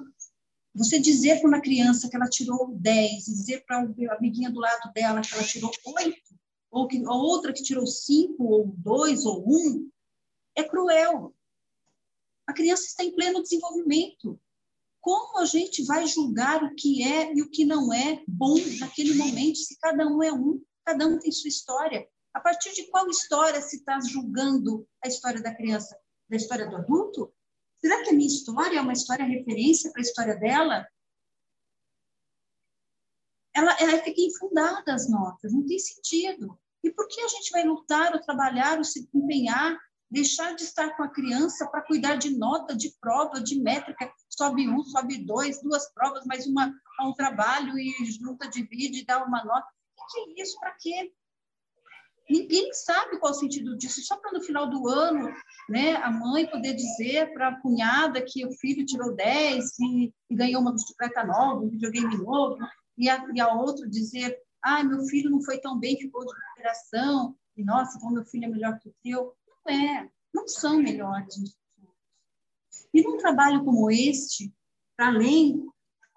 Você 0.75 0.99
dizer 0.99 1.41
para 1.41 1.49
uma 1.49 1.61
criança 1.61 2.09
que 2.09 2.17
ela 2.17 2.29
tirou 2.29 2.75
10, 2.75 3.25
dizer 3.27 3.65
para 3.65 3.79
a 3.79 4.17
amiguinha 4.17 4.51
do 4.51 4.59
lado 4.59 4.93
dela 4.93 5.21
que 5.21 5.33
ela 5.33 5.45
tirou 5.45 5.71
8, 5.87 6.17
ou 6.71 6.89
que 6.89 7.05
a 7.05 7.15
outra 7.15 7.53
que 7.53 7.63
tirou 7.63 7.87
5, 7.87 8.43
ou 8.43 8.67
2, 8.79 9.25
ou 9.25 9.45
1, 9.47 9.91
é 10.57 10.65
cruel. 10.65 11.33
A 12.47 12.53
criança 12.53 12.85
está 12.85 13.05
em 13.05 13.15
pleno 13.15 13.43
desenvolvimento. 13.43 14.39
Como 15.05 15.39
a 15.39 15.45
gente 15.45 15.85
vai 15.85 16.07
julgar 16.07 16.65
o 16.65 16.75
que 16.75 17.05
é 17.05 17.31
e 17.35 17.43
o 17.43 17.51
que 17.51 17.67
não 17.67 17.93
é 17.93 18.25
bom 18.27 18.55
naquele 18.81 19.13
momento, 19.17 19.59
se 19.59 19.79
cada 19.79 20.07
um 20.07 20.23
é 20.23 20.33
um, 20.33 20.59
cada 20.83 21.07
um 21.07 21.19
tem 21.19 21.31
sua 21.31 21.49
história? 21.49 22.09
A 22.33 22.41
partir 22.41 22.73
de 22.73 22.85
qual 22.85 23.07
história 23.11 23.61
se 23.61 23.77
está 23.77 24.01
julgando 24.01 24.89
a 25.05 25.09
história 25.09 25.43
da 25.43 25.55
criança? 25.55 25.95
Da 26.27 26.39
história 26.39 26.67
do 26.67 26.77
adulto? 26.77 27.31
Será 27.83 28.03
que 28.03 28.09
a 28.09 28.13
minha 28.15 28.27
história 28.27 28.79
é 28.79 28.81
uma 28.81 28.95
história 28.95 29.27
referência 29.27 29.93
para 29.93 30.01
a 30.01 30.07
história 30.07 30.37
dela? 30.37 30.89
Ela, 33.55 33.77
ela 33.79 34.03
fica 34.03 34.23
infundada 34.23 34.95
as 34.95 35.07
notas, 35.07 35.53
não 35.53 35.67
tem 35.67 35.79
sentido. 35.79 36.59
E 36.83 36.91
por 36.91 37.07
que 37.09 37.21
a 37.21 37.29
gente 37.29 37.51
vai 37.51 37.63
lutar 37.63 38.15
ou 38.15 38.23
trabalhar 38.23 38.79
ou 38.79 38.85
se 38.85 39.07
empenhar, 39.13 39.79
deixar 40.11 40.55
de 40.55 40.63
estar 40.63 40.97
com 40.97 41.03
a 41.03 41.13
criança 41.13 41.69
para 41.69 41.83
cuidar 41.83 42.17
de 42.17 42.35
nota, 42.35 42.75
de 42.75 42.97
prova, 42.99 43.39
de 43.39 43.61
métrica? 43.61 44.11
Sobe 44.37 44.69
um, 44.69 44.83
sobe 44.83 45.19
dois, 45.19 45.63
duas 45.63 45.93
provas, 45.93 46.25
mais 46.27 46.47
uma 46.47 46.75
um 47.01 47.13
trabalho 47.13 47.79
e 47.79 47.93
junta, 48.05 48.49
divide 48.49 49.05
dá 49.05 49.25
uma 49.25 49.45
nota. 49.45 49.67
O 49.99 50.07
que 50.07 50.19
é 50.19 50.43
isso? 50.43 50.59
Para 50.59 50.73
quê? 50.79 51.13
Ninguém 52.29 52.73
sabe 52.73 53.19
qual 53.19 53.33
o 53.33 53.35
sentido 53.35 53.77
disso, 53.77 54.01
só 54.03 54.17
para 54.17 54.33
no 54.33 54.43
final 54.43 54.69
do 54.69 54.89
ano, 54.89 55.31
né, 55.69 55.97
a 55.97 56.11
mãe 56.11 56.47
poder 56.47 56.73
dizer 56.73 57.33
para 57.35 57.49
a 57.49 57.61
cunhada 57.61 58.23
que 58.23 58.47
o 58.47 58.53
filho 58.53 58.87
tirou 58.87 59.15
10 59.15 59.79
e, 59.79 60.13
e, 60.31 60.35
ganhou 60.35 60.63
uma 60.63 60.73
bicicleta 60.73 61.23
nova, 61.23 61.61
um 61.61 61.69
videogame 61.69 62.17
novo, 62.17 62.57
e 62.97 63.11
a, 63.11 63.23
e 63.35 63.41
a 63.41 63.53
outra 63.53 63.87
dizer, 63.87 64.39
ah, 64.63 64.83
meu 64.83 65.05
filho 65.05 65.31
não 65.31 65.43
foi 65.43 65.59
tão 65.59 65.79
bem, 65.79 65.99
ficou 65.99 66.25
de 66.25 66.33
recuperação, 66.33 67.37
e 67.57 67.63
nossa, 67.63 67.99
então 67.99 68.11
meu 68.11 68.25
filho 68.25 68.47
é 68.47 68.49
melhor 68.49 68.79
que 68.79 68.89
o 68.89 68.95
teu. 69.03 69.35
Não 69.67 69.75
é, 69.75 70.09
não 70.33 70.49
são 70.49 70.79
melhores 70.79 71.37
E 72.95 73.03
num 73.03 73.19
trabalho 73.19 73.65
como 73.65 73.91
este, 73.91 74.55
para 74.97 75.09
além 75.09 75.67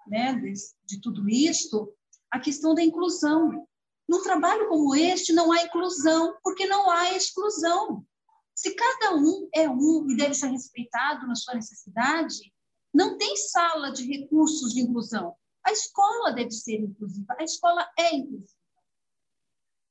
né, 0.06 0.32
de, 0.34 0.52
de 0.84 1.00
tudo 1.00 1.28
isto, 1.28 1.92
a 2.30 2.38
questão 2.38 2.74
da 2.74 2.82
inclusão. 2.82 3.66
Num 4.08 4.22
trabalho 4.22 4.68
como 4.68 4.94
este, 4.94 5.32
não 5.32 5.52
há 5.52 5.62
inclusão, 5.62 6.38
porque 6.42 6.66
não 6.66 6.88
há 6.90 7.12
exclusão. 7.14 8.06
Se 8.54 8.74
cada 8.74 9.16
um 9.16 9.48
é 9.54 9.68
um 9.68 10.10
e 10.10 10.16
deve 10.16 10.34
ser 10.34 10.48
respeitado 10.48 11.26
na 11.26 11.34
sua 11.34 11.54
necessidade, 11.54 12.52
não 12.94 13.18
tem 13.18 13.36
sala 13.36 13.92
de 13.92 14.04
recursos 14.04 14.72
de 14.72 14.80
inclusão. 14.80 15.34
A 15.64 15.72
escola 15.72 16.32
deve 16.32 16.50
ser 16.50 16.80
inclusiva, 16.80 17.36
a 17.38 17.44
escola 17.44 17.86
é 17.98 18.14
inclusiva. 18.14 18.58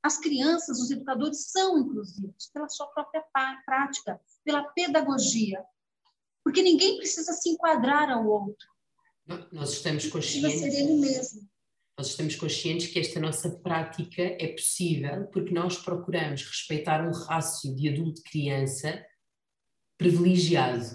As 0.01 0.17
crianças, 0.17 0.79
os 0.79 0.89
educadores 0.89 1.51
são 1.51 1.77
inclusivos 1.77 2.49
pela 2.53 2.69
sua 2.69 2.87
própria 2.87 3.23
prática, 3.65 4.19
pela 4.43 4.63
pedagogia. 4.69 5.63
Porque 6.47 6.61
ninguém 6.61 6.95
precisa 6.95 7.33
se 7.33 7.49
enquadrar 7.49 8.09
ao 8.09 8.25
outro. 8.25 8.67
Nós 9.51 9.73
estamos 9.73 10.07
conscientes. 10.07 10.61
Ser 10.61 10.73
ele 10.73 10.93
mesmo 10.93 11.45
nós 11.97 12.09
estamos 12.09 12.35
conscientes 12.35 12.87
que 12.87 12.99
esta 12.99 13.19
nossa 13.19 13.49
prática 13.49 14.21
é 14.21 14.49
possível 14.49 15.25
porque 15.33 15.51
nós 15.51 15.77
procuramos 15.77 16.43
respeitar 16.43 17.03
um 17.03 17.11
rácio 17.11 17.75
de 17.75 17.89
adulto-criança 17.89 19.03
privilegiado. 19.97 20.85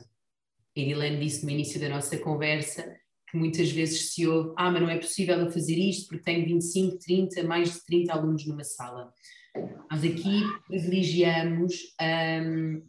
A 0.77 0.81
Irilene 0.81 1.19
disse 1.19 1.45
no 1.45 1.51
início 1.51 1.81
da 1.81 1.89
nossa 1.89 2.17
conversa 2.19 2.85
que 3.29 3.37
muitas 3.37 3.73
vezes 3.73 4.13
se 4.13 4.29
ouve, 4.29 4.55
ah, 4.57 4.71
mas 4.71 4.81
não 4.81 4.89
é 4.89 4.97
possível 4.97 5.37
eu 5.39 5.51
fazer 5.51 5.75
isto 5.75 6.07
porque 6.07 6.23
tenho 6.23 6.47
25, 6.47 6.99
30, 6.99 7.43
mais 7.43 7.73
de 7.73 7.85
30 7.85 8.13
alunos 8.13 8.47
numa 8.47 8.63
sala. 8.63 9.13
Nós 9.91 10.05
aqui 10.05 10.43
privilegiamos 10.69 11.75
um, 12.01 12.81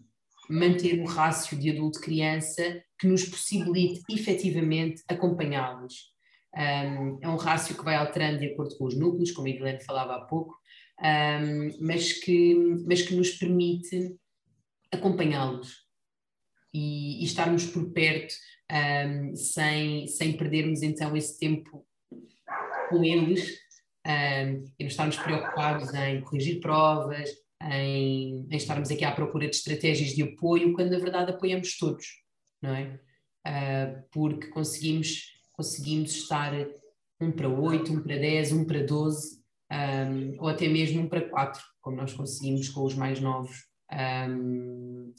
manter 0.49 0.99
um 0.99 1.05
rácio 1.05 1.57
de 1.57 1.71
adulto-criança 1.71 2.81
que 2.99 3.07
nos 3.07 3.23
possibilite 3.25 4.01
efetivamente 4.09 5.03
acompanhá-los. 5.07 6.13
Um, 6.55 7.17
é 7.21 7.27
um 7.27 7.35
rácio 7.35 7.75
que 7.75 7.83
vai 7.83 7.95
alterando 7.95 8.39
de 8.39 8.47
acordo 8.47 8.77
com 8.77 8.85
os 8.85 8.97
núcleos, 8.97 9.31
como 9.31 9.47
a 9.47 9.51
Guilherme 9.51 9.83
falava 9.83 10.15
há 10.15 10.21
pouco, 10.21 10.55
um, 11.01 11.85
mas, 11.85 12.13
que, 12.13 12.55
mas 12.85 13.01
que 13.01 13.15
nos 13.15 13.31
permite 13.31 14.15
acompanhá-los 14.91 15.83
e, 16.73 17.21
e, 17.21 17.25
estarmos 17.25 17.65
por 17.65 17.91
perto 17.91 18.35
um, 18.71 19.35
sem, 19.35 20.07
sem 20.07 20.37
perdermos 20.37 20.81
então 20.83 21.15
esse 21.15 21.39
tempo 21.39 21.85
com 22.89 23.03
eles 23.03 23.57
um, 24.05 24.65
e 24.77 24.83
não 24.83 24.87
estarmos 24.87 25.17
preocupados 25.17 25.93
em 25.93 26.21
corrigir 26.21 26.59
provas, 26.59 27.29
em, 27.71 28.47
em, 28.49 28.55
estarmos 28.55 28.91
aqui 28.91 29.05
à 29.05 29.11
procura 29.11 29.49
de 29.49 29.55
estratégias 29.55 30.11
de 30.11 30.23
apoio, 30.23 30.73
quando 30.73 30.91
na 30.91 30.99
verdade 30.99 31.31
apoiamos 31.31 31.77
todos, 31.77 32.05
não 32.61 32.73
é? 32.75 32.99
Uh, 33.45 34.03
porque 34.11 34.47
conseguimos 34.47 35.33
conseguimos 35.53 36.11
estar 36.11 36.53
um 37.21 37.31
para 37.31 37.47
8, 37.47 37.93
um 37.93 38.01
para 38.01 38.17
10, 38.17 38.51
um 38.51 38.65
para 38.65 38.83
12, 38.83 39.41
um, 39.71 40.41
ou 40.41 40.47
até 40.49 40.67
mesmo 40.67 41.01
um 41.01 41.07
para 41.07 41.29
4, 41.29 41.61
como 41.81 41.97
nós 41.97 42.13
conseguimos 42.13 42.69
com 42.69 42.83
os 42.83 42.95
mais 42.95 43.19
novos, 43.19 43.55
um, 44.29 45.13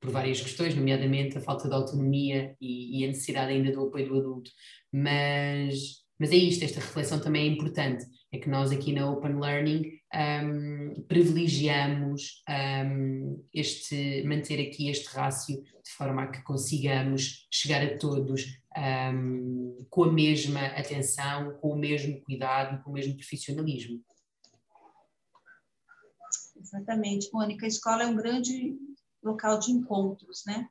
por 0.00 0.10
várias 0.10 0.40
questões, 0.40 0.74
nomeadamente 0.74 1.38
a 1.38 1.40
falta 1.40 1.68
de 1.68 1.74
autonomia 1.74 2.54
e, 2.60 3.00
e, 3.00 3.04
a 3.04 3.08
necessidade 3.08 3.52
ainda 3.52 3.72
do 3.72 3.86
apoio 3.86 4.08
do 4.08 4.18
adulto. 4.18 4.50
Mas, 4.92 6.02
mas 6.18 6.32
é 6.32 6.36
isto, 6.36 6.64
esta 6.64 6.80
reflexão 6.80 7.20
também 7.20 7.48
é 7.48 7.52
importante, 7.52 8.04
é 8.32 8.38
que 8.38 8.48
nós 8.48 8.70
aqui 8.72 8.92
na 8.92 9.10
Open 9.10 9.38
Learning 9.38 9.90
um, 10.14 11.02
privilegiamos 11.08 12.42
um, 12.48 13.44
este, 13.52 14.22
manter 14.24 14.60
aqui 14.68 14.88
este 14.90 15.08
rácio 15.08 15.62
de 15.62 15.90
forma 15.96 16.24
a 16.24 16.26
que 16.30 16.42
consigamos 16.42 17.46
chegar 17.50 17.82
a 17.82 17.96
todos 17.98 18.44
um, 18.76 19.86
com 19.88 20.04
a 20.04 20.12
mesma 20.12 20.66
atenção, 20.66 21.56
com 21.60 21.70
o 21.70 21.78
mesmo 21.78 22.20
cuidado, 22.22 22.82
com 22.82 22.90
o 22.90 22.92
mesmo 22.92 23.16
profissionalismo. 23.16 24.02
Exatamente, 26.56 27.30
Mônica. 27.32 27.64
A 27.64 27.68
escola 27.68 28.04
é 28.04 28.06
um 28.06 28.16
grande 28.16 28.78
local 29.22 29.58
de 29.58 29.72
encontros, 29.72 30.44
né? 30.46 30.68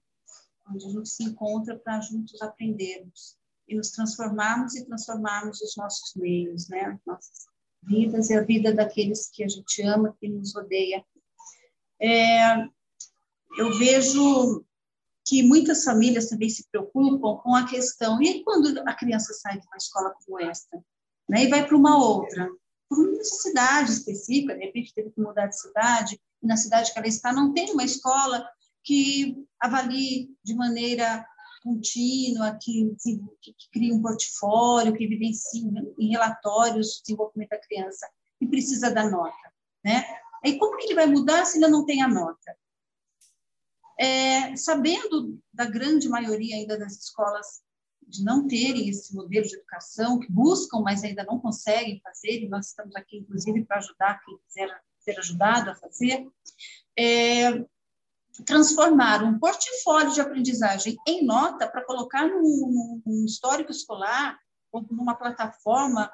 Onde 0.69 0.85
a 0.85 0.89
gente 0.89 1.09
se 1.09 1.23
encontra 1.23 1.77
para 1.77 1.99
juntos 2.01 2.41
aprendermos 2.41 3.37
e 3.67 3.75
nos 3.75 3.91
transformarmos 3.91 4.75
e 4.75 4.85
transformarmos 4.85 5.61
os 5.61 5.75
nossos 5.75 6.13
meios, 6.15 6.69
né? 6.69 6.99
Nossas 7.05 7.50
vidas 7.83 8.29
e 8.29 8.35
a 8.35 8.43
vida 8.43 8.73
daqueles 8.73 9.29
que 9.29 9.43
a 9.43 9.47
gente 9.47 9.81
ama, 9.81 10.15
que 10.19 10.27
nos 10.27 10.53
rodeia. 10.53 11.03
É, 12.01 12.55
eu 13.57 13.77
vejo 13.77 14.63
que 15.25 15.43
muitas 15.43 15.83
famílias 15.83 16.29
também 16.29 16.49
se 16.49 16.67
preocupam 16.71 17.37
com 17.37 17.55
a 17.55 17.67
questão, 17.67 18.21
e 18.21 18.43
quando 18.43 18.77
a 18.87 18.93
criança 18.93 19.33
sai 19.33 19.59
de 19.59 19.67
uma 19.67 19.77
escola 19.77 20.13
como 20.25 20.39
esta, 20.39 20.83
né, 21.29 21.43
e 21.43 21.47
vai 21.47 21.65
para 21.65 21.77
uma 21.77 21.97
outra, 21.97 22.49
por 22.89 22.99
uma 22.99 23.17
necessidade 23.17 23.91
específica, 23.91 24.55
de 24.55 24.65
repente 24.65 24.93
teve 24.93 25.11
que 25.11 25.21
mudar 25.21 25.47
de 25.47 25.59
cidade, 25.59 26.19
e 26.41 26.47
na 26.47 26.57
cidade 26.57 26.91
que 26.91 26.99
ela 26.99 27.07
está 27.07 27.31
não 27.31 27.53
tem 27.53 27.71
uma 27.71 27.83
escola 27.83 28.45
que 28.83 29.45
avalie 29.59 30.29
de 30.43 30.55
maneira 30.55 31.25
contínua, 31.61 32.57
que, 32.61 32.95
que, 33.01 33.53
que 33.53 33.69
cria 33.71 33.93
um 33.93 34.01
portfólio, 34.01 34.93
que 34.93 35.03
evidencie 35.03 35.63
em 35.97 36.09
relatórios 36.09 36.97
o 36.97 37.01
desenvolvimento 37.01 37.49
da 37.49 37.59
criança, 37.59 38.09
e 38.39 38.47
precisa 38.47 38.91
da 38.91 39.09
nota, 39.09 39.53
né? 39.83 40.03
Aí 40.43 40.57
como 40.57 40.77
que 40.77 40.85
ele 40.85 40.95
vai 40.95 41.05
mudar 41.05 41.45
se 41.45 41.55
ainda 41.55 41.69
não 41.69 41.85
tem 41.85 42.01
a 42.01 42.07
nota? 42.07 42.57
É, 43.99 44.55
sabendo 44.55 45.39
da 45.53 45.65
grande 45.65 46.09
maioria 46.09 46.55
ainda 46.55 46.77
das 46.77 46.93
escolas 46.93 47.61
de 48.01 48.23
não 48.23 48.47
terem 48.47 48.89
esse 48.89 49.15
modelo 49.15 49.47
de 49.47 49.55
educação, 49.55 50.19
que 50.19 50.31
buscam, 50.31 50.81
mas 50.81 51.03
ainda 51.03 51.23
não 51.23 51.39
conseguem 51.39 52.01
fazer, 52.01 52.43
e 52.43 52.49
nós 52.49 52.67
estamos 52.67 52.95
aqui, 52.95 53.17
inclusive, 53.17 53.63
para 53.63 53.77
ajudar 53.77 54.19
quem 54.25 54.37
quiser 54.47 54.81
ser 54.99 55.17
ajudado 55.19 55.69
a 55.69 55.75
fazer, 55.75 56.27
é, 56.97 57.63
transformar 58.45 59.23
um 59.23 59.37
portfólio 59.37 60.13
de 60.13 60.21
aprendizagem 60.21 60.97
em 61.07 61.25
nota 61.25 61.67
para 61.67 61.85
colocar 61.85 62.27
num, 62.27 63.01
num, 63.05 63.25
histórico 63.25 63.71
escolar 63.71 64.37
ou 64.71 64.85
numa 64.89 65.15
plataforma 65.15 66.11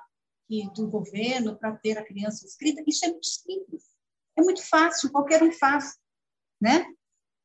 do 0.74 0.88
governo 0.88 1.58
para 1.58 1.76
ter 1.76 1.98
a 1.98 2.06
criança 2.06 2.46
escrita, 2.46 2.82
isso 2.88 3.06
é 3.06 3.10
muito 3.10 3.28
simples, 3.28 3.84
é 4.38 4.42
muito 4.42 4.64
fácil, 4.68 5.12
qualquer 5.12 5.44
um 5.44 5.52
faz, 5.52 5.98
né? 6.60 6.86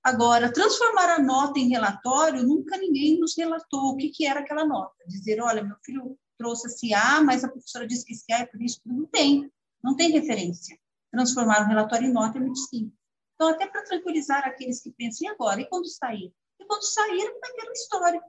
Agora, 0.05 0.53
transformar 0.53 1.11
a 1.11 1.23
nota 1.23 1.59
em 1.59 1.69
relatório, 1.69 2.43
nunca 2.43 2.77
ninguém 2.77 3.21
nos 3.21 3.37
relatou 3.37 3.91
o 3.91 3.97
que, 3.97 4.09
que 4.09 4.27
era 4.27 4.41
aquela 4.41 4.65
nota. 4.65 4.97
Dizer, 5.07 5.41
olha, 5.41 5.63
meu 5.63 5.77
filho 5.85 6.19
trouxe 6.37 6.67
esse 6.67 6.93
A, 6.93 7.23
mas 7.23 7.45
a 7.45 7.49
professora 7.49 7.87
disse 7.87 8.05
que 8.05 8.13
esse 8.13 8.33
A 8.33 8.41
é 8.41 8.47
por 8.47 8.61
isso. 8.61 8.81
Não 8.85 9.07
tem, 9.07 9.49
não 9.83 9.95
tem 9.95 10.11
referência. 10.11 10.77
Transformar 11.13 11.63
um 11.63 11.69
relatório 11.69 12.09
em 12.09 12.13
nota 12.13 12.39
é 12.39 12.41
muito 12.41 12.59
simples. 12.59 13.02
Então, 13.35 13.49
até 13.49 13.67
para 13.67 13.85
tranquilizar 13.85 14.47
aqueles 14.47 14.81
que 14.81 14.91
pensam, 14.93 15.29
e 15.29 15.31
agora? 15.31 15.61
E 15.61 15.69
quando 15.69 15.87
sair? 15.87 16.33
E 16.61 16.65
quando 16.65 16.83
sair, 16.83 17.39
vai 17.41 17.53
ter 17.53 17.63
uma 17.65 17.73
história. 17.73 18.23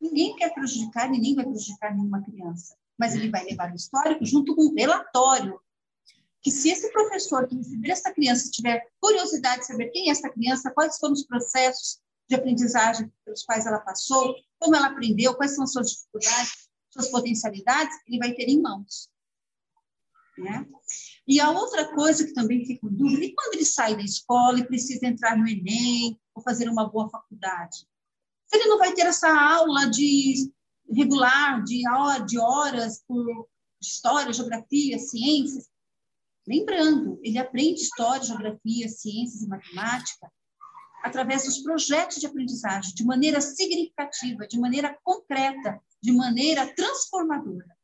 Ninguém 0.00 0.36
quer 0.36 0.52
prejudicar, 0.54 1.08
ninguém 1.08 1.34
vai 1.34 1.44
prejudicar 1.44 1.94
nenhuma 1.94 2.22
criança. 2.22 2.76
Mas 2.98 3.14
ele 3.14 3.30
vai 3.30 3.44
levar 3.44 3.72
o 3.72 3.76
histórico 3.76 4.24
junto 4.24 4.54
com 4.54 4.62
o 4.62 4.74
relatório 4.74 5.60
que 6.40 6.50
se 6.50 6.70
esse 6.70 6.90
professor 6.92 7.46
que 7.48 7.56
receber 7.56 7.90
essa 7.90 8.12
criança 8.12 8.50
tiver 8.50 8.86
curiosidade 9.00 9.60
de 9.60 9.66
saber 9.66 9.88
quem 9.90 10.08
é 10.08 10.12
essa 10.12 10.30
criança, 10.30 10.70
quais 10.70 10.96
foram 10.98 11.14
os 11.14 11.24
processos 11.24 12.00
de 12.28 12.36
aprendizagem 12.36 13.12
pelos 13.24 13.42
quais 13.42 13.66
ela 13.66 13.80
passou, 13.80 14.34
como 14.58 14.76
ela 14.76 14.88
aprendeu, 14.88 15.34
quais 15.34 15.54
são 15.54 15.64
as 15.64 15.72
suas 15.72 15.90
dificuldades, 15.90 16.68
suas 16.90 17.10
potencialidades, 17.10 17.96
ele 18.06 18.18
vai 18.18 18.32
ter 18.32 18.48
em 18.48 18.60
mãos. 18.60 19.10
Né? 20.36 20.66
E 21.28 21.40
a 21.40 21.50
outra 21.50 21.94
coisa 21.94 22.24
que 22.24 22.32
também 22.32 22.64
fica 22.64 22.86
em 22.86 22.96
dúvida, 22.96 23.24
e 23.24 23.34
quando 23.34 23.54
ele 23.54 23.64
sai 23.64 23.94
da 23.94 24.02
escola 24.02 24.58
e 24.58 24.66
precisa 24.66 25.06
entrar 25.06 25.36
no 25.36 25.46
Enem 25.46 26.18
ou 26.34 26.42
fazer 26.42 26.68
uma 26.68 26.88
boa 26.88 27.08
faculdade? 27.10 27.86
Ele 28.50 28.64
não 28.64 28.78
vai 28.78 28.94
ter 28.94 29.02
essa 29.02 29.28
aula 29.28 29.90
de 29.90 30.50
regular, 30.90 31.62
de, 31.64 31.82
de 32.26 32.38
horas 32.38 33.04
por 33.06 33.46
história, 33.80 34.32
geografia, 34.32 34.98
ciências, 34.98 35.68
Lembrando, 36.48 37.20
ele 37.22 37.38
aprende 37.38 37.82
história, 37.82 38.24
geografia, 38.24 38.88
ciências 38.88 39.42
e 39.42 39.46
matemática 39.46 40.32
através 41.04 41.44
dos 41.44 41.58
projetos 41.58 42.16
de 42.16 42.26
aprendizagem, 42.26 42.94
de 42.94 43.04
maneira 43.04 43.38
significativa, 43.38 44.48
de 44.48 44.58
maneira 44.58 44.98
concreta, 45.04 45.78
de 46.02 46.10
maneira 46.10 46.66
transformadora. 46.74 47.76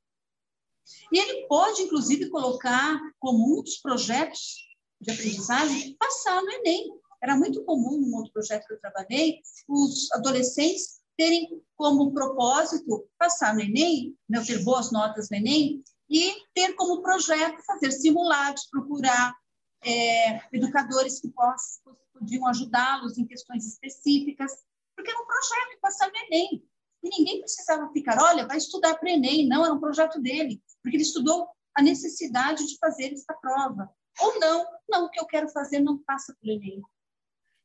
E 1.12 1.18
ele 1.18 1.46
pode, 1.46 1.82
inclusive, 1.82 2.30
colocar 2.30 2.98
como 3.18 3.58
um 3.58 3.62
dos 3.62 3.78
projetos 3.78 4.64
de 5.00 5.12
aprendizagem 5.12 5.96
passar 5.98 6.42
no 6.42 6.50
Enem. 6.50 6.90
Era 7.22 7.36
muito 7.36 7.64
comum, 7.64 8.00
num 8.00 8.16
outro 8.16 8.32
projeto 8.32 8.66
que 8.66 8.74
eu 8.74 8.80
trabalhei, 8.80 9.40
os 9.68 10.10
adolescentes 10.12 11.02
terem 11.16 11.62
como 11.76 12.12
propósito 12.12 13.08
passar 13.18 13.54
no 13.54 13.60
Enem, 13.60 14.16
né, 14.28 14.42
ter 14.44 14.62
boas 14.62 14.90
notas 14.92 15.28
no 15.30 15.36
Enem, 15.36 15.82
e 16.10 16.34
ter 16.52 16.74
como 16.74 17.02
projeto 17.02 17.62
fazer 17.64 17.92
simulados, 17.92 18.66
procurar 18.70 19.34
é, 19.82 20.40
educadores 20.52 21.20
que 21.20 21.28
possam, 21.28 21.96
podiam 22.12 22.46
ajudá-los 22.46 23.18
em 23.18 23.26
questões 23.26 23.66
específicas, 23.66 24.52
porque 24.94 25.10
era 25.10 25.20
um 25.20 25.26
projeto 25.26 25.80
passar 25.80 26.10
no 26.10 26.16
Enem. 26.16 26.62
E 27.02 27.18
ninguém 27.18 27.40
precisava 27.40 27.90
ficar, 27.92 28.18
olha, 28.22 28.46
vai 28.46 28.56
estudar 28.56 28.94
para 28.94 29.10
Enem. 29.10 29.46
Não, 29.46 29.64
era 29.64 29.74
um 29.74 29.80
projeto 29.80 30.20
dele, 30.20 30.62
porque 30.84 30.96
ele 30.96 31.02
estudou 31.02 31.48
a 31.74 31.82
necessidade 31.82 32.64
de 32.64 32.78
fazer 32.78 33.12
essa 33.12 33.34
prova. 33.40 33.90
Ou 34.20 34.38
não, 34.38 34.64
não, 34.88 35.06
o 35.06 35.10
que 35.10 35.18
eu 35.18 35.26
quero 35.26 35.48
fazer 35.48 35.80
não 35.80 35.98
passa 35.98 36.36
pelo 36.40 36.52
Enem. 36.52 36.80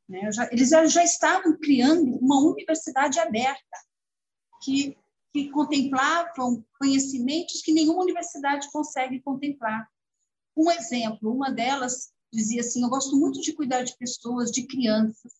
Né? 0.08 0.32
Já, 0.32 0.48
eles 0.50 0.70
já, 0.70 0.84
já 0.86 1.04
estavam 1.04 1.56
criando 1.56 2.16
uma 2.16 2.40
universidade 2.40 3.20
aberta, 3.20 3.78
que 4.64 4.98
que 5.32 5.48
contemplavam 5.50 6.64
conhecimentos 6.78 7.62
que 7.62 7.72
nenhuma 7.72 8.02
universidade 8.02 8.70
consegue 8.70 9.20
contemplar. 9.20 9.88
Um 10.56 10.70
exemplo, 10.70 11.32
uma 11.32 11.50
delas 11.50 12.12
dizia 12.32 12.60
assim: 12.60 12.82
Eu 12.82 12.88
gosto 12.88 13.16
muito 13.16 13.40
de 13.40 13.52
cuidar 13.52 13.82
de 13.82 13.96
pessoas, 13.96 14.50
de 14.50 14.66
crianças. 14.66 15.32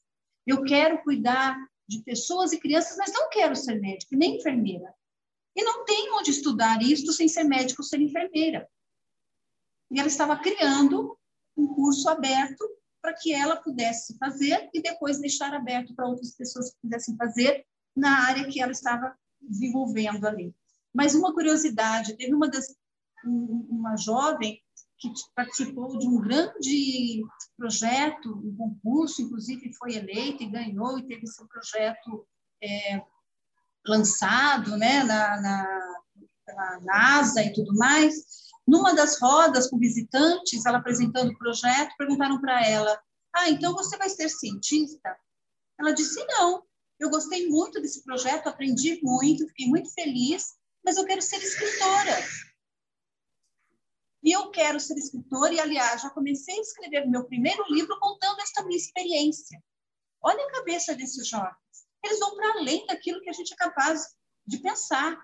Eu 0.46 0.64
quero 0.64 1.02
cuidar 1.02 1.56
de 1.88 2.02
pessoas 2.02 2.52
e 2.52 2.60
crianças, 2.60 2.96
mas 2.96 3.12
não 3.12 3.28
quero 3.30 3.56
ser 3.56 3.80
médico, 3.80 4.16
nem 4.16 4.36
enfermeira. 4.36 4.94
E 5.60 5.62
não 5.62 5.84
tem 5.84 6.10
onde 6.14 6.30
estudar 6.30 6.80
isso 6.80 7.12
sem 7.12 7.28
ser 7.28 7.44
médico 7.44 7.82
ser 7.82 8.00
enfermeira. 8.00 8.66
E 9.90 10.00
ela 10.00 10.08
estava 10.08 10.38
criando 10.38 11.18
um 11.54 11.66
curso 11.74 12.08
aberto 12.08 12.66
para 13.02 13.12
que 13.12 13.30
ela 13.30 13.56
pudesse 13.56 14.16
fazer 14.16 14.70
e 14.72 14.80
depois 14.80 15.20
deixar 15.20 15.52
aberto 15.52 15.94
para 15.94 16.06
outras 16.06 16.34
pessoas 16.34 16.70
que 16.70 16.78
pudessem 16.80 17.14
fazer 17.14 17.66
na 17.94 18.26
área 18.26 18.48
que 18.48 18.62
ela 18.62 18.72
estava 18.72 19.14
desenvolvendo 19.38 20.26
ali. 20.26 20.54
Mas 20.94 21.14
uma 21.14 21.34
curiosidade, 21.34 22.16
teve 22.16 22.32
uma 22.34 22.48
das 22.48 22.74
uma 23.22 23.98
jovem 23.98 24.62
que 24.98 25.12
participou 25.34 25.98
de 25.98 26.08
um 26.08 26.18
grande 26.22 27.22
projeto, 27.54 28.30
um 28.30 28.56
concurso, 28.56 29.20
inclusive 29.20 29.74
foi 29.74 29.96
eleita 29.96 30.42
e 30.42 30.50
ganhou 30.50 30.98
e 30.98 31.06
teve 31.06 31.26
seu 31.26 31.46
projeto 31.46 32.26
é, 32.62 33.02
lançado, 33.86 34.76
né, 34.76 35.02
na, 35.04 35.40
na, 35.40 36.00
na 36.48 36.80
NASA 36.80 37.42
e 37.42 37.52
tudo 37.52 37.74
mais. 37.74 38.14
Numa 38.66 38.94
das 38.94 39.18
rodas 39.20 39.68
com 39.68 39.78
visitantes, 39.78 40.64
ela 40.66 40.78
apresentando 40.78 41.30
o 41.30 41.38
projeto, 41.38 41.96
perguntaram 41.98 42.40
para 42.40 42.64
ela: 42.66 43.00
"Ah, 43.34 43.48
então 43.50 43.74
você 43.74 43.96
vai 43.96 44.08
ser 44.08 44.28
cientista?" 44.28 45.16
Ela 45.78 45.92
disse: 45.92 46.24
"Não, 46.26 46.62
eu 46.98 47.10
gostei 47.10 47.48
muito 47.48 47.80
desse 47.80 48.04
projeto, 48.04 48.46
aprendi 48.48 49.00
muito, 49.02 49.48
fiquei 49.48 49.66
muito 49.66 49.92
feliz, 49.94 50.54
mas 50.84 50.96
eu 50.96 51.04
quero 51.06 51.22
ser 51.22 51.38
escritora. 51.38 52.16
E 54.22 54.32
eu 54.32 54.50
quero 54.50 54.78
ser 54.78 54.98
escritora, 54.98 55.54
e 55.54 55.60
aliás, 55.60 56.02
já 56.02 56.10
comecei 56.10 56.58
a 56.58 56.60
escrever 56.60 57.08
meu 57.08 57.24
primeiro 57.24 57.64
livro 57.72 57.98
contando 57.98 58.40
esta 58.40 58.62
minha 58.64 58.76
experiência. 58.76 59.58
Olha 60.20 60.44
a 60.44 60.52
cabeça 60.52 60.94
desses 60.94 61.26
jovens. 61.26 61.56
Eles 62.04 62.18
vão 62.18 62.34
para 62.34 62.58
além 62.58 62.86
daquilo 62.86 63.20
que 63.20 63.30
a 63.30 63.32
gente 63.32 63.52
é 63.52 63.56
capaz 63.56 64.14
de 64.46 64.58
pensar. 64.58 65.18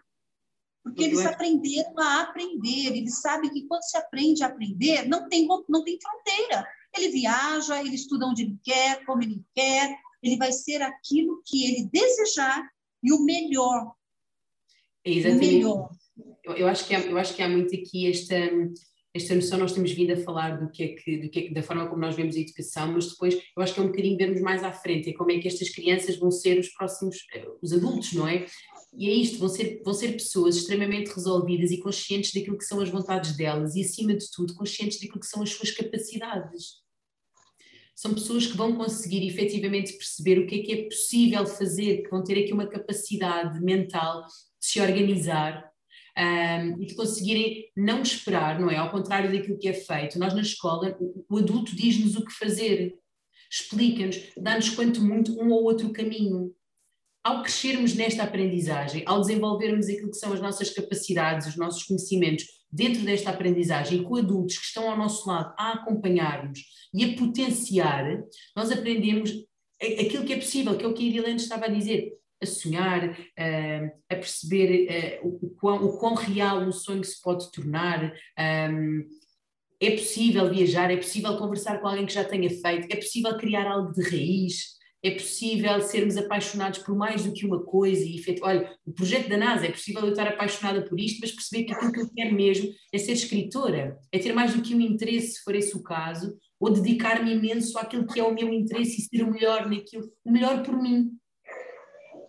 Porque 0.83 1.03
eles 1.03 1.21
é. 1.21 1.27
aprenderam 1.27 1.99
a 1.99 2.23
aprender, 2.23 2.97
eles 2.97 3.21
sabem 3.21 3.51
que 3.51 3.67
quando 3.67 3.83
se 3.83 3.97
aprende 3.97 4.45
a 4.45 4.47
aprender, 4.47 5.09
não 5.09 5.29
tem, 5.29 5.47
não 5.69 5.83
tem 5.83 5.99
fronteira. 6.01 6.65
Ele 6.97 7.09
viaja, 7.09 7.81
ele 7.81 7.97
estuda 7.97 8.27
onde 8.27 8.43
ele 8.43 8.57
quer, 8.63 9.05
como 9.05 9.21
ele 9.21 9.45
quer, 9.53 9.99
ele 10.23 10.37
vai 10.37 10.53
ser 10.53 10.83
aquilo 10.83 11.43
que 11.45 11.67
ele 11.67 11.91
desejar 11.93 12.63
e 13.03 13.13
o 13.13 13.25
melhor. 13.25 13.95
É 15.05 15.11
exatamente. 15.11 15.45
O 15.45 15.53
melhor. 15.53 15.91
Eu, 16.45 16.55
eu, 16.55 16.69
acho 16.69 16.87
que 16.87 16.95
há, 16.95 17.01
eu 17.01 17.19
acho 17.19 17.35
que 17.35 17.43
há 17.43 17.49
muito 17.49 17.75
aqui 17.75 18.09
esta, 18.09 18.37
esta 19.17 19.35
noção, 19.35 19.59
nós 19.59 19.73
temos 19.73 19.91
vindo 19.93 20.13
a 20.13 20.17
falar 20.17 20.59
do 20.59 20.71
que 20.71 20.83
é 20.83 20.89
que, 20.89 21.17
do 21.19 21.29
que, 21.29 21.39
é 21.39 21.43
que, 21.43 21.55
da 21.55 21.63
forma 21.63 21.89
como 21.89 22.01
nós 22.01 22.15
vemos 22.15 22.37
a 22.37 22.41
educação, 22.41 22.93
mas 22.93 23.09
depois 23.09 23.35
eu 23.35 23.63
acho 23.63 23.75
que 23.75 23.81
é 23.81 23.83
um 23.83 23.89
bocadinho 23.89 24.17
vermos 24.17 24.41
mais 24.41 24.63
à 24.63 24.73
frente, 24.73 25.11
é 25.11 25.13
como 25.13 25.31
é 25.31 25.39
que 25.39 25.49
estas 25.49 25.71
crianças 25.71 26.17
vão 26.17 26.31
ser 26.31 26.59
os 26.59 26.69
próximos, 26.69 27.17
eh, 27.35 27.47
os 27.63 27.73
adultos, 27.73 28.13
não 28.13 28.29
é? 28.29 28.47
E 28.97 29.09
é 29.09 29.13
isto, 29.13 29.39
vão 29.39 29.49
ser, 29.49 29.81
vão 29.85 29.93
ser 29.93 30.13
pessoas 30.13 30.57
extremamente 30.57 31.11
resolvidas 31.11 31.71
e 31.71 31.79
conscientes 31.79 32.33
daquilo 32.33 32.57
que 32.57 32.65
são 32.65 32.81
as 32.81 32.89
vontades 32.89 33.37
delas 33.37 33.75
e, 33.75 33.83
acima 33.83 34.15
de 34.15 34.31
tudo, 34.31 34.55
conscientes 34.55 35.01
daquilo 35.01 35.21
que 35.21 35.27
são 35.27 35.43
as 35.43 35.51
suas 35.51 35.71
capacidades 35.71 36.87
são 37.97 38.13
pessoas 38.13 38.47
que 38.47 38.57
vão 38.57 38.77
conseguir 38.77 39.27
efetivamente 39.27 39.95
perceber 39.95 40.39
o 40.39 40.47
que 40.47 40.57
é 40.57 40.63
que 40.63 40.73
é 40.73 40.85
possível 40.85 41.47
fazer, 41.47 42.03
que 42.03 42.11
vão 42.11 42.23
ter 42.23 42.39
aqui 42.39 42.53
uma 42.53 42.67
capacidade 42.67 43.59
mental 43.65 44.27
de 44.27 44.67
se 44.67 44.79
organizar 44.79 45.73
um, 46.19 46.83
e 46.83 46.87
de 46.87 46.95
conseguirem 46.95 47.71
não 47.77 48.03
esperar, 48.03 48.59
não 48.59 48.71
é? 48.71 48.77
Ao 48.77 48.91
contrário 48.91 49.31
daquilo 49.31 49.59
que 49.59 49.69
é 49.69 49.73
feito. 49.73 50.19
Nós 50.19 50.35
na 50.35 50.41
escola, 50.41 50.97
o, 50.99 51.25
o 51.29 51.39
adulto 51.39 51.77
diz-nos 51.77 52.17
o 52.17 52.25
que 52.25 52.33
fazer, 52.33 52.95
explica-nos, 53.51 54.19
dá-nos 54.37 54.71
quanto 54.71 55.03
muito 55.03 55.39
um 55.41 55.51
ou 55.51 55.65
outro 55.65 55.93
caminho. 55.93 56.55
Ao 57.23 57.43
crescermos 57.43 57.95
nesta 57.95 58.23
aprendizagem, 58.23 59.03
ao 59.05 59.21
desenvolvermos 59.21 59.89
aquilo 59.89 60.11
que 60.11 60.17
são 60.17 60.33
as 60.33 60.41
nossas 60.41 60.71
capacidades, 60.71 61.49
os 61.49 61.57
nossos 61.57 61.83
conhecimentos, 61.83 62.45
dentro 62.71 63.03
desta 63.03 63.31
aprendizagem, 63.31 64.03
com 64.03 64.17
adultos 64.17 64.59
que 64.59 64.67
estão 64.67 64.91
ao 64.91 64.97
nosso 64.97 65.29
lado 65.29 65.55
a 65.59 65.73
acompanhar-nos 65.73 66.61
e 66.95 67.05
a 67.05 67.17
potenciar, 67.17 68.23
nós 68.55 68.71
aprendemos 68.71 69.33
aquilo 69.81 70.25
que 70.25 70.33
é 70.33 70.37
possível, 70.37 70.77
que 70.77 70.85
é 70.85 70.89
o 70.89 70.95
que 70.95 71.05
a 71.05 71.07
Irilene 71.07 71.37
estava 71.37 71.67
a 71.67 71.69
dizer, 71.69 72.13
a 72.43 72.47
sonhar, 72.47 73.17
a 74.11 74.15
perceber 74.15 75.21
o, 75.23 75.51
quão, 75.59 75.85
o 75.85 75.99
quão 75.99 76.15
real 76.15 76.61
um 76.61 76.73
sonho 76.73 77.05
se 77.05 77.21
pode 77.21 77.51
tornar. 77.51 78.13
é 79.81 79.91
possível 79.91 80.51
viajar, 80.51 80.91
é 80.91 80.97
possível 80.97 81.37
conversar 81.37 81.81
com 81.81 81.89
alguém 81.89 82.07
que 82.07 82.15
já 82.15 82.25
tenha 82.25 82.51
feito, 82.51 82.89
é 82.91 82.97
possível 82.97 83.37
criar 83.37 83.67
algo 83.67 83.93
de 83.93 84.03
raiz, 84.03 84.77
é 85.07 85.11
possível 85.13 85.81
sermos 85.83 86.17
apaixonados 86.17 86.81
por 86.81 86.97
mais 86.97 87.25
do 87.25 87.33
que 87.33 87.47
uma 87.47 87.63
coisa 87.63 88.05
e 88.05 88.17
efeito, 88.17 88.45
olha, 88.45 88.75
o 88.85 88.93
projeto 88.93 89.29
da 89.29 89.37
NASA, 89.37 89.67
é 89.67 89.71
possível 89.71 90.03
eu 90.03 90.11
estar 90.11 90.27
apaixonada 90.27 90.83
por 90.85 90.99
isto, 90.99 91.21
mas 91.21 91.31
perceber 91.31 91.65
que 91.65 91.73
aquilo 91.73 91.93
que 91.93 92.01
eu 92.01 92.11
quero 92.13 92.35
mesmo 92.35 92.73
é 92.93 92.99
ser 92.99 93.13
escritora, 93.13 93.99
é 94.11 94.19
ter 94.19 94.33
mais 94.33 94.55
do 94.55 94.63
que 94.63 94.75
um 94.75 94.81
interesse, 94.81 95.35
se 95.35 95.45
for 95.45 95.55
esse 95.55 95.77
o 95.77 95.83
caso, 95.83 96.37
ou 96.59 96.73
dedicar-me 96.73 97.35
imenso 97.35 97.79
àquilo 97.79 98.07
que 98.07 98.19
é 98.19 98.25
o 98.25 98.35
meu 98.35 98.53
interesse 98.53 99.01
e 99.01 99.05
ser 99.05 99.23
o 99.23 99.31
melhor 99.31 99.71
naquilo, 99.71 100.11
o 100.25 100.33
melhor 100.33 100.63
por 100.63 100.77
mim, 100.81 101.11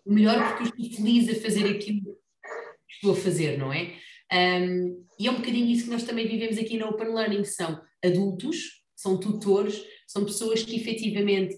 o 0.07 0.13
melhor 0.13 0.57
porque 0.57 0.63
eu 0.63 0.85
estou 0.85 0.97
feliz 0.97 1.29
a 1.29 1.41
fazer 1.41 1.67
aquilo 1.67 2.01
que 2.01 2.93
estou 2.95 3.11
a 3.11 3.15
fazer, 3.15 3.57
não 3.57 3.73
é? 3.73 3.93
Um, 4.31 5.05
e 5.19 5.27
é 5.27 5.31
um 5.31 5.35
bocadinho 5.35 5.67
isso 5.67 5.85
que 5.85 5.89
nós 5.89 6.03
também 6.03 6.27
vivemos 6.27 6.57
aqui 6.57 6.77
na 6.77 6.87
Open 6.87 7.13
Learning, 7.13 7.43
são 7.43 7.81
adultos, 8.03 8.83
são 8.95 9.19
tutores, 9.19 9.83
são 10.07 10.23
pessoas 10.23 10.63
que 10.63 10.75
efetivamente 10.75 11.55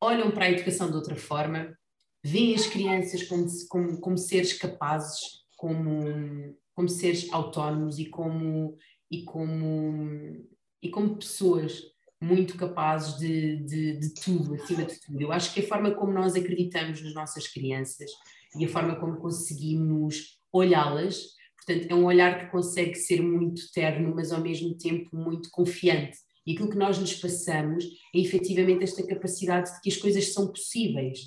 olham 0.00 0.30
para 0.30 0.46
a 0.46 0.50
educação 0.50 0.90
de 0.90 0.96
outra 0.96 1.16
forma, 1.16 1.74
veem 2.22 2.54
as 2.54 2.66
crianças 2.66 3.22
como, 3.22 3.46
como, 3.68 4.00
como 4.00 4.18
seres 4.18 4.52
capazes, 4.52 5.20
como, 5.56 6.56
como 6.74 6.88
seres 6.88 7.32
autónomos 7.32 7.98
e 7.98 8.06
como, 8.06 8.76
e 9.10 9.24
como, 9.24 10.46
e 10.82 10.90
como 10.90 11.16
pessoas 11.16 11.82
muito 12.20 12.56
capazes 12.56 13.18
de, 13.18 13.56
de, 13.64 13.98
de, 13.98 14.14
tudo, 14.14 14.54
acima 14.54 14.84
de 14.84 15.00
tudo. 15.00 15.20
Eu 15.20 15.32
acho 15.32 15.54
que 15.54 15.60
a 15.60 15.66
forma 15.66 15.94
como 15.94 16.12
nós 16.12 16.34
acreditamos 16.34 17.02
nas 17.02 17.14
nossas 17.14 17.48
crianças 17.48 18.10
e 18.58 18.64
a 18.64 18.68
forma 18.68 18.96
como 18.96 19.16
conseguimos 19.16 20.38
olhá-las, 20.52 21.28
portanto, 21.56 21.90
é 21.90 21.94
um 21.94 22.04
olhar 22.04 22.40
que 22.40 22.50
consegue 22.50 22.94
ser 22.94 23.22
muito 23.22 23.62
terno, 23.72 24.14
mas 24.14 24.32
ao 24.32 24.40
mesmo 24.40 24.76
tempo 24.76 25.08
muito 25.16 25.50
confiante. 25.50 26.18
E 26.46 26.52
aquilo 26.52 26.70
que 26.70 26.76
nós 26.76 26.98
nos 26.98 27.14
passamos 27.14 27.84
é 28.14 28.18
efetivamente 28.18 28.84
esta 28.84 29.06
capacidade 29.06 29.72
de 29.72 29.80
que 29.80 29.90
as 29.90 29.96
coisas 29.96 30.32
são 30.32 30.48
possíveis. 30.48 31.18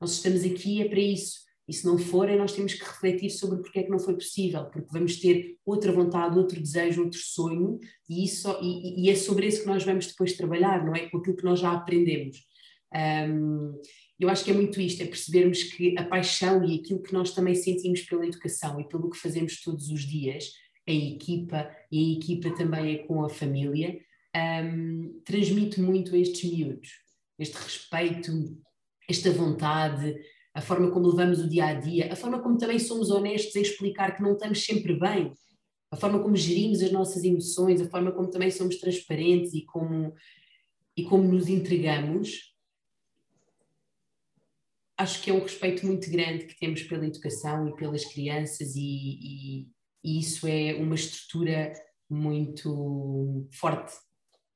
Nós 0.00 0.12
estamos 0.12 0.42
aqui 0.44 0.80
é 0.82 0.88
para 0.88 1.00
isso. 1.00 1.49
E 1.70 1.72
se 1.72 1.86
não 1.86 1.96
forem, 1.96 2.36
nós 2.36 2.52
temos 2.52 2.74
que 2.74 2.82
refletir 2.82 3.30
sobre 3.30 3.62
porque 3.62 3.78
é 3.78 3.82
que 3.84 3.90
não 3.90 4.00
foi 4.00 4.14
possível, 4.14 4.64
porque 4.64 4.88
vamos 4.90 5.20
ter 5.20 5.56
outra 5.64 5.92
vontade, 5.92 6.36
outro 6.36 6.60
desejo, 6.60 7.04
outro 7.04 7.20
sonho, 7.20 7.78
e, 8.08 8.24
isso, 8.24 8.50
e, 8.60 9.04
e 9.04 9.08
é 9.08 9.14
sobre 9.14 9.46
isso 9.46 9.60
que 9.60 9.68
nós 9.68 9.84
vamos 9.84 10.08
depois 10.08 10.32
trabalhar, 10.32 10.84
não 10.84 10.96
é? 10.96 11.08
Com 11.08 11.18
aquilo 11.18 11.36
que 11.36 11.44
nós 11.44 11.60
já 11.60 11.70
aprendemos. 11.70 12.38
Um, 12.92 13.80
eu 14.18 14.28
acho 14.28 14.44
que 14.44 14.50
é 14.50 14.54
muito 14.54 14.80
isto, 14.80 15.00
é 15.00 15.06
percebermos 15.06 15.62
que 15.62 15.96
a 15.96 16.02
paixão 16.02 16.64
e 16.64 16.80
aquilo 16.80 17.00
que 17.00 17.12
nós 17.12 17.32
também 17.32 17.54
sentimos 17.54 18.00
pela 18.02 18.26
educação 18.26 18.80
e 18.80 18.88
pelo 18.88 19.08
que 19.08 19.16
fazemos 19.16 19.60
todos 19.62 19.90
os 19.90 20.00
dias, 20.00 20.50
a 20.88 20.92
equipa, 20.92 21.70
e 21.92 21.98
a 22.00 22.18
equipa 22.18 22.50
também 22.50 22.96
é 22.96 22.98
com 23.04 23.24
a 23.24 23.28
família, 23.28 23.96
um, 24.64 25.22
transmite 25.24 25.80
muito 25.80 26.16
a 26.16 26.18
estes 26.18 26.50
miúdos, 26.50 26.90
este 27.38 27.54
respeito, 27.54 28.60
esta 29.08 29.30
vontade, 29.30 30.16
a 30.54 30.60
forma 30.60 30.90
como 30.90 31.08
levamos 31.08 31.40
o 31.40 31.48
dia 31.48 31.66
a 31.66 31.74
dia, 31.74 32.12
a 32.12 32.16
forma 32.16 32.40
como 32.40 32.58
também 32.58 32.78
somos 32.78 33.10
honestos 33.10 33.54
em 33.56 33.62
explicar 33.62 34.16
que 34.16 34.22
não 34.22 34.32
estamos 34.32 34.64
sempre 34.64 34.98
bem, 34.98 35.32
a 35.90 35.96
forma 35.96 36.20
como 36.20 36.36
gerimos 36.36 36.82
as 36.82 36.92
nossas 36.92 37.24
emoções, 37.24 37.80
a 37.80 37.88
forma 37.88 38.12
como 38.12 38.30
também 38.30 38.50
somos 38.50 38.76
transparentes 38.76 39.54
e 39.54 39.64
como, 39.64 40.14
e 40.96 41.04
como 41.04 41.24
nos 41.24 41.48
entregamos. 41.48 42.54
Acho 44.96 45.22
que 45.22 45.30
é 45.30 45.34
um 45.34 45.42
respeito 45.42 45.86
muito 45.86 46.10
grande 46.10 46.46
que 46.46 46.58
temos 46.58 46.82
pela 46.82 47.06
educação 47.06 47.68
e 47.68 47.76
pelas 47.76 48.04
crianças, 48.04 48.76
e, 48.76 48.82
e, 48.82 49.68
e 50.04 50.20
isso 50.20 50.46
é 50.46 50.74
uma 50.74 50.94
estrutura 50.94 51.72
muito 52.08 53.48
forte 53.52 53.94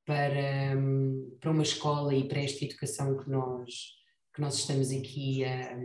para, 0.05 0.77
para 1.41 1.51
uma 1.51 1.63
escola 1.63 2.15
e 2.15 2.29
para 2.29 2.43
esta 2.43 2.65
educação 2.65 3.17
que 3.17 3.31
nós, 3.31 3.95
que 4.35 4.41
nós 4.41 4.59
estamos 4.59 4.91
aqui 4.91 5.45
a, 5.45 5.79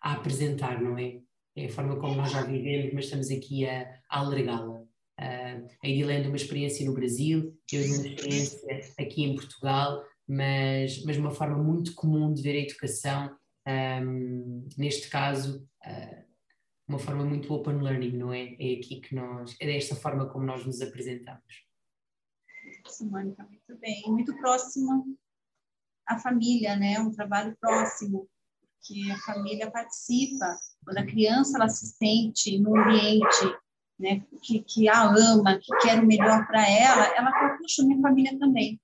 a 0.00 0.12
apresentar, 0.14 0.80
não 0.80 0.98
é? 0.98 1.20
É 1.54 1.66
a 1.66 1.68
forma 1.68 2.00
como 2.00 2.14
nós 2.14 2.32
já 2.32 2.42
vivemos, 2.42 2.94
mas 2.94 3.04
estamos 3.04 3.30
aqui 3.30 3.68
a, 3.68 3.82
a 4.08 4.20
alargá-la. 4.20 4.80
Uh, 4.80 5.68
a 5.84 5.88
Edilene 5.88 6.26
uma 6.26 6.36
experiência 6.36 6.86
no 6.86 6.94
Brasil, 6.94 7.54
eu 7.70 7.84
uma 7.84 8.06
experiência 8.06 8.94
aqui 8.98 9.22
em 9.22 9.34
Portugal, 9.34 10.02
mas, 10.26 11.04
mas 11.04 11.18
uma 11.18 11.30
forma 11.30 11.62
muito 11.62 11.94
comum 11.94 12.32
de 12.32 12.40
ver 12.40 12.56
a 12.56 12.62
educação, 12.62 13.36
um, 13.68 14.66
neste 14.78 15.10
caso, 15.10 15.68
uh, 15.86 16.24
uma 16.88 16.98
forma 16.98 17.26
muito 17.26 17.52
open 17.52 17.76
learning, 17.76 18.16
não 18.16 18.32
é? 18.32 18.54
É 18.58 18.78
aqui 18.78 19.00
que 19.02 19.14
nós, 19.14 19.54
é 19.60 19.66
desta 19.66 19.94
forma 19.94 20.26
como 20.30 20.46
nós 20.46 20.64
nos 20.64 20.80
apresentamos. 20.80 21.70
Mônica, 23.02 23.44
muito 23.44 23.78
bem. 23.78 24.02
Muito 24.06 24.34
próxima 24.38 25.04
à 26.06 26.18
família, 26.18 26.76
né? 26.76 26.98
Um 27.00 27.12
trabalho 27.12 27.56
próximo, 27.60 28.28
que 28.82 29.10
a 29.10 29.18
família 29.18 29.70
participa. 29.70 30.58
Quando 30.84 30.98
a 30.98 31.06
criança 31.06 31.56
ela 31.56 31.68
se 31.68 31.86
sente 31.86 32.58
no 32.58 32.76
ambiente 32.76 33.56
né, 33.98 34.24
que, 34.42 34.60
que 34.62 34.88
a 34.88 35.04
ama, 35.04 35.58
que 35.58 35.74
quer 35.78 36.02
o 36.02 36.06
melhor 36.06 36.46
para 36.46 36.68
ela, 36.68 37.06
ela 37.16 37.30
fala, 37.30 37.56
puxa, 37.56 37.84
minha 37.84 38.00
família 38.00 38.36
também. 38.38 38.80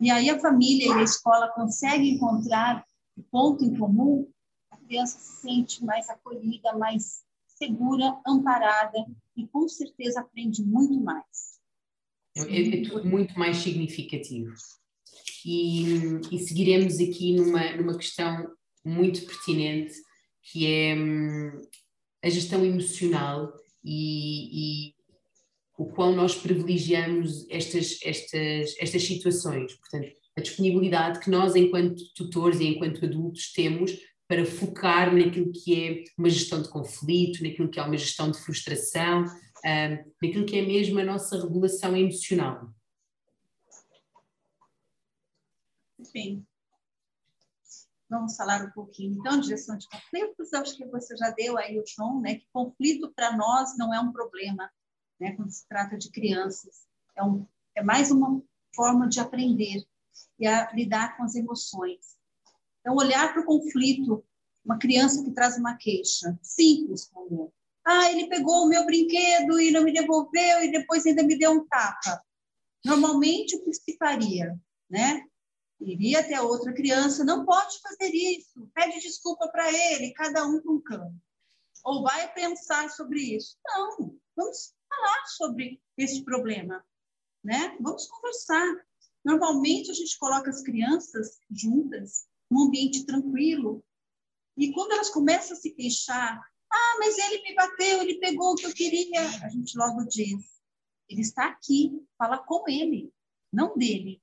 E 0.00 0.10
aí 0.10 0.30
a 0.30 0.38
família 0.38 0.88
e 0.88 0.92
a 0.92 1.02
escola 1.02 1.48
conseguem 1.48 2.14
encontrar 2.14 2.84
o 3.16 3.22
ponto 3.24 3.64
em 3.64 3.76
comum, 3.76 4.28
a 4.70 4.76
criança 4.76 5.18
se 5.18 5.40
sente 5.40 5.84
mais 5.84 6.08
acolhida, 6.08 6.76
mais 6.76 7.24
segura, 7.46 8.16
amparada 8.26 8.98
e 9.36 9.46
com 9.46 9.68
certeza 9.68 10.20
aprende 10.20 10.64
muito 10.64 11.00
mais. 11.00 11.54
É, 12.36 12.40
é, 12.40 12.82
tudo 12.88 13.08
muito 13.08 13.38
mais 13.38 13.58
significativo. 13.58 14.52
E, 15.44 16.20
e, 16.32 16.38
seguiremos 16.38 16.98
aqui 16.98 17.34
numa, 17.34 17.76
numa 17.76 17.96
questão 17.96 18.48
muito 18.84 19.24
pertinente, 19.26 19.94
que 20.50 20.66
é 20.66 20.94
hum, 20.94 21.60
a 22.22 22.30
gestão 22.30 22.64
emocional 22.64 23.52
e, 23.84 24.88
e, 24.88 24.94
o 25.76 25.86
quão 25.86 26.14
nós 26.14 26.34
privilegiamos 26.34 27.48
estas, 27.50 27.98
estas, 28.02 28.74
estas 28.78 29.02
situações. 29.02 29.74
Portanto, 29.74 30.12
a 30.36 30.40
disponibilidade 30.40 31.20
que 31.20 31.30
nós, 31.30 31.54
enquanto 31.54 32.02
tutores 32.14 32.60
e 32.60 32.68
enquanto 32.68 33.04
adultos, 33.04 33.52
temos 33.52 33.92
para 34.26 34.44
focar 34.44 35.14
naquilo 35.14 35.52
que 35.52 35.74
é 35.74 36.04
uma 36.18 36.30
gestão 36.30 36.62
de 36.62 36.68
conflito, 36.68 37.42
naquilo 37.42 37.68
que 37.68 37.78
é 37.78 37.82
uma 37.82 37.96
gestão 37.96 38.30
de 38.30 38.38
frustração, 38.38 39.24
um, 39.24 40.12
naquilo 40.22 40.46
que 40.46 40.56
é 40.56 40.62
mesmo 40.62 40.98
a 40.98 41.04
nossa 41.04 41.40
regulação 41.40 41.96
emocional. 41.96 42.68
Sim. 46.04 46.46
Vamos 48.08 48.36
falar 48.36 48.64
um 48.64 48.70
pouquinho, 48.70 49.18
então, 49.18 49.40
de 49.40 49.48
gestão 49.48 49.76
de 49.76 49.88
conflitos. 49.88 50.52
Acho 50.52 50.76
que 50.76 50.86
você 50.86 51.16
já 51.16 51.30
deu 51.30 51.58
aí 51.58 51.78
o 51.78 51.84
tom, 51.96 52.20
né? 52.20 52.36
Que 52.36 52.46
conflito 52.52 53.12
para 53.12 53.36
nós 53.36 53.76
não 53.76 53.92
é 53.92 53.98
um 53.98 54.12
problema, 54.12 54.70
né? 55.18 55.32
Quando 55.32 55.50
se 55.50 55.66
trata 55.66 55.96
de 55.96 56.10
crianças. 56.10 56.86
É, 57.16 57.24
um, 57.24 57.46
é 57.74 57.82
mais 57.82 58.10
uma 58.10 58.42
forma 58.74 59.08
de 59.08 59.18
aprender 59.20 59.84
e 60.38 60.46
a 60.46 60.70
lidar 60.72 61.16
com 61.16 61.24
as 61.24 61.34
emoções. 61.34 62.16
Então, 62.80 62.94
olhar 62.94 63.32
para 63.32 63.42
o 63.42 63.46
conflito, 63.46 64.24
uma 64.64 64.78
criança 64.78 65.24
que 65.24 65.32
traz 65.32 65.56
uma 65.56 65.76
queixa, 65.76 66.38
simples 66.42 67.06
como 67.06 67.52
ah, 67.84 68.10
ele 68.10 68.28
pegou 68.28 68.64
o 68.64 68.68
meu 68.68 68.86
brinquedo 68.86 69.60
e 69.60 69.70
não 69.70 69.84
me 69.84 69.92
devolveu 69.92 70.64
e 70.64 70.72
depois 70.72 71.04
ainda 71.04 71.22
me 71.22 71.36
deu 71.36 71.52
um 71.52 71.66
tapa. 71.66 72.24
Normalmente, 72.82 73.56
o 73.56 73.62
que 73.62 73.74
se 73.74 73.96
faria? 73.98 74.58
Né? 74.88 75.22
Iria 75.84 76.20
até 76.20 76.40
outra 76.40 76.72
criança, 76.72 77.24
não 77.24 77.44
pode 77.44 77.78
fazer 77.80 78.10
isso, 78.10 78.68
pede 78.74 79.00
desculpa 79.00 79.48
para 79.48 79.70
ele, 79.72 80.12
cada 80.14 80.46
um 80.46 80.60
com 80.60 80.74
um 80.74 80.80
canto. 80.80 81.14
Ou 81.84 82.02
vai 82.02 82.32
pensar 82.32 82.90
sobre 82.90 83.20
isso. 83.36 83.58
Não, 83.66 84.16
vamos 84.34 84.74
falar 84.88 85.26
sobre 85.36 85.80
esse 85.96 86.24
problema, 86.24 86.84
né? 87.42 87.76
Vamos 87.80 88.06
conversar. 88.06 88.86
Normalmente, 89.24 89.90
a 89.90 89.94
gente 89.94 90.18
coloca 90.18 90.50
as 90.50 90.62
crianças 90.62 91.38
juntas, 91.50 92.26
num 92.50 92.66
ambiente 92.66 93.04
tranquilo, 93.04 93.84
e 94.56 94.72
quando 94.72 94.92
elas 94.92 95.10
começam 95.10 95.56
a 95.56 95.60
se 95.60 95.70
queixar 95.70 96.40
ah, 96.74 96.96
mas 96.98 97.16
ele 97.16 97.42
me 97.42 97.54
bateu, 97.54 98.02
ele 98.02 98.18
pegou 98.18 98.52
o 98.52 98.54
que 98.56 98.66
eu 98.66 98.74
queria. 98.74 99.22
A 99.44 99.48
gente 99.48 99.78
logo 99.78 100.04
diz: 100.06 100.60
ele 101.08 101.20
está 101.20 101.46
aqui, 101.46 102.04
fala 102.18 102.38
com 102.38 102.64
ele, 102.68 103.12
não 103.52 103.76
dele. 103.76 104.20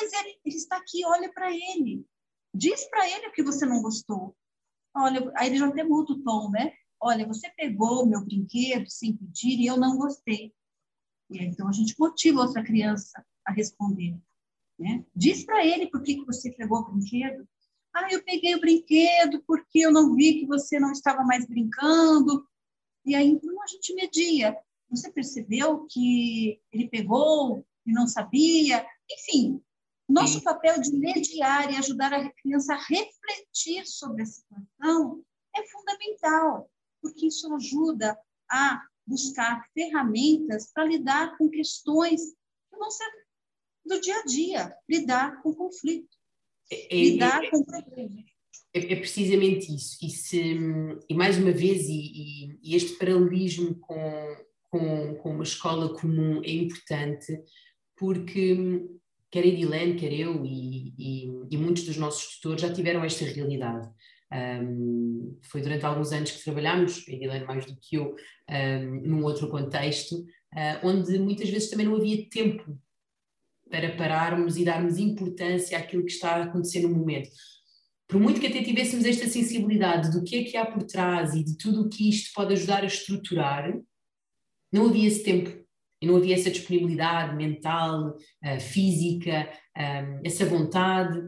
Mas 0.00 0.12
ele, 0.14 0.38
ele 0.44 0.56
está 0.56 0.76
aqui, 0.78 1.04
olha 1.04 1.30
para 1.32 1.52
ele. 1.52 2.06
Diz 2.54 2.88
para 2.88 3.08
ele 3.08 3.28
o 3.28 3.32
que 3.32 3.42
você 3.42 3.66
não 3.66 3.82
gostou. 3.82 4.34
Olha, 4.94 5.30
aí 5.36 5.48
ele 5.48 5.58
já 5.58 5.68
até 5.68 5.84
muda 5.84 6.14
o 6.14 6.22
tom, 6.22 6.50
né? 6.50 6.72
Olha, 6.98 7.26
você 7.26 7.50
pegou 7.50 8.06
meu 8.06 8.24
brinquedo 8.24 8.88
sem 8.90 9.16
pedir 9.16 9.60
e 9.60 9.66
eu 9.66 9.76
não 9.76 9.96
gostei. 9.96 10.52
E 11.30 11.38
aí, 11.38 11.46
então 11.46 11.68
a 11.68 11.72
gente 11.72 11.94
motiva 11.98 12.40
outra 12.40 12.64
criança 12.64 13.24
a 13.46 13.52
responder. 13.52 14.18
Né? 14.78 15.04
Diz 15.14 15.44
para 15.44 15.64
ele 15.64 15.86
por 15.86 16.02
que, 16.02 16.16
que 16.16 16.24
você 16.24 16.50
pegou 16.50 16.78
o 16.78 16.92
brinquedo. 16.92 17.46
Ah, 17.94 18.08
eu 18.10 18.22
peguei 18.24 18.54
o 18.54 18.60
brinquedo 18.60 19.42
porque 19.46 19.80
eu 19.80 19.92
não 19.92 20.14
vi 20.14 20.40
que 20.40 20.46
você 20.46 20.80
não 20.80 20.92
estava 20.92 21.22
mais 21.24 21.46
brincando. 21.46 22.46
E 23.04 23.14
aí, 23.14 23.28
então, 23.28 23.62
a 23.62 23.66
gente 23.66 23.94
media. 23.94 24.56
Você 24.88 25.10
percebeu 25.12 25.86
que 25.88 26.60
ele 26.72 26.88
pegou 26.88 27.64
e 27.86 27.92
não 27.92 28.06
sabia? 28.06 28.84
Enfim, 29.10 29.62
Nosso 30.10 30.38
Sim. 30.38 30.44
papel 30.44 30.80
de 30.80 30.92
mediar 30.92 31.72
e 31.72 31.76
ajudar 31.76 32.12
a 32.12 32.32
criança 32.32 32.74
a 32.74 32.78
refletir 32.78 33.86
sobre 33.86 34.22
a 34.22 34.26
situação 34.26 35.24
é 35.54 35.66
fundamental, 35.68 36.68
porque 37.00 37.26
isso 37.26 37.52
ajuda 37.54 38.18
a 38.50 38.82
buscar 39.06 39.64
ferramentas 39.72 40.72
para 40.72 40.84
lidar 40.84 41.38
com 41.38 41.48
questões 41.48 42.20
que 42.70 42.76
vão 42.76 42.90
ser 42.90 43.08
do 43.86 44.00
dia 44.00 44.16
a 44.16 44.24
dia, 44.24 44.76
lidar 44.88 45.40
com 45.42 45.54
conflito, 45.54 46.16
é, 46.72 46.96
é 46.96 47.02
lidar 47.02 47.44
é, 47.44 47.50
com 47.50 47.64
problemas. 47.64 48.24
É, 48.74 48.92
é, 48.92 48.96
precisamente 48.96 49.74
isso. 49.74 49.96
E, 50.02 50.10
se, 50.10 50.40
e 51.08 51.14
mais 51.14 51.38
uma 51.38 51.52
vez, 51.52 51.88
e, 51.88 51.92
e, 51.92 52.58
e 52.62 52.76
este 52.76 52.96
paralelismo 52.98 53.76
com, 53.80 54.36
com, 54.70 55.14
com, 55.16 55.30
uma 55.30 55.44
escola 55.44 55.94
comum 55.98 56.42
é 56.44 56.50
importante, 56.50 57.42
porque 57.96 58.88
quer 59.30 59.44
a 59.44 59.46
Edilene, 59.46 59.96
quer 59.96 60.12
eu 60.12 60.44
e, 60.44 60.94
e, 61.50 61.56
muitos 61.56 61.84
dos 61.84 61.96
nossos 61.96 62.34
tutores 62.34 62.62
já 62.62 62.72
tiveram 62.72 63.04
esta 63.04 63.24
realidade. 63.24 63.88
Um, 64.32 65.38
foi 65.42 65.60
durante 65.60 65.84
alguns 65.84 66.12
anos 66.12 66.30
que 66.30 66.44
trabalhámos, 66.44 67.04
a 67.08 67.12
Edilene 67.12 67.44
mais 67.44 67.66
do 67.66 67.76
que 67.76 67.96
eu, 67.96 68.14
um, 68.50 69.00
num 69.02 69.24
outro 69.24 69.48
contexto, 69.48 70.16
uh, 70.16 70.84
onde 70.84 71.18
muitas 71.18 71.48
vezes 71.48 71.70
também 71.70 71.86
não 71.86 71.96
havia 71.96 72.28
tempo 72.28 72.78
para 73.70 73.94
pararmos 73.96 74.56
e 74.56 74.64
darmos 74.64 74.98
importância 74.98 75.78
àquilo 75.78 76.04
que 76.04 76.12
está 76.12 76.36
a 76.36 76.44
acontecer 76.44 76.80
no 76.80 76.90
momento. 76.90 77.30
Por 78.08 78.20
muito 78.20 78.40
que 78.40 78.48
até 78.48 78.62
tivéssemos 78.62 79.04
esta 79.04 79.28
sensibilidade 79.28 80.10
do 80.10 80.24
que 80.24 80.36
é 80.36 80.44
que 80.44 80.56
há 80.56 80.66
por 80.66 80.82
trás 80.82 81.32
e 81.34 81.44
de 81.44 81.56
tudo 81.56 81.82
o 81.82 81.88
que 81.88 82.08
isto 82.08 82.32
pode 82.34 82.52
ajudar 82.54 82.82
a 82.82 82.86
estruturar, 82.86 83.72
não 84.72 84.88
havia 84.88 85.06
esse 85.06 85.22
tempo 85.22 85.59
e 86.00 86.06
não 86.06 86.16
havia 86.16 86.34
essa 86.34 86.50
disponibilidade 86.50 87.36
mental, 87.36 88.16
uh, 88.16 88.60
física, 88.60 89.50
um, 89.76 90.20
essa 90.24 90.46
vontade 90.46 91.26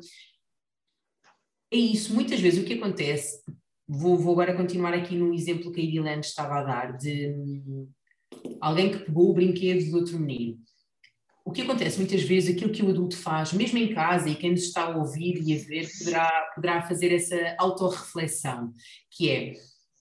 é 1.73 1.77
isso, 1.77 2.15
muitas 2.15 2.39
vezes 2.39 2.63
o 2.63 2.67
que 2.67 2.75
acontece, 2.75 3.43
vou, 3.89 4.19
vou 4.19 4.33
agora 4.35 4.55
continuar 4.55 4.93
aqui 4.93 5.17
no 5.17 5.33
exemplo 5.33 5.73
que 5.73 5.81
a 5.81 5.85
Edilene 5.85 6.21
estava 6.21 6.61
a 6.61 6.63
dar, 6.63 6.99
de 6.99 7.29
hum, 7.29 7.89
alguém 8.61 8.91
que 8.91 8.99
pegou 8.99 9.31
o 9.31 9.33
brinquedo 9.33 9.91
do 9.91 9.97
outro 9.97 10.19
menino. 10.19 10.59
O 11.45 11.51
que 11.51 11.63
acontece 11.63 11.99
muitas 11.99 12.23
vezes, 12.23 12.55
aquilo 12.55 12.71
que 12.71 12.83
o 12.83 12.91
adulto 12.91 13.17
faz, 13.17 13.55
mesmo 13.55 13.79
em 13.79 13.95
casa, 13.95 14.29
e 14.29 14.37
quem 14.37 14.51
nos 14.51 14.65
está 14.65 14.85
a 14.85 14.97
ouvir 14.99 15.43
e 15.43 15.55
a 15.55 15.65
ver 15.65 15.89
poderá, 15.99 16.51
poderá 16.55 16.83
fazer 16.83 17.13
essa 17.13 17.57
autorreflexão, 17.59 18.71
que 19.11 19.31
é, 19.31 19.55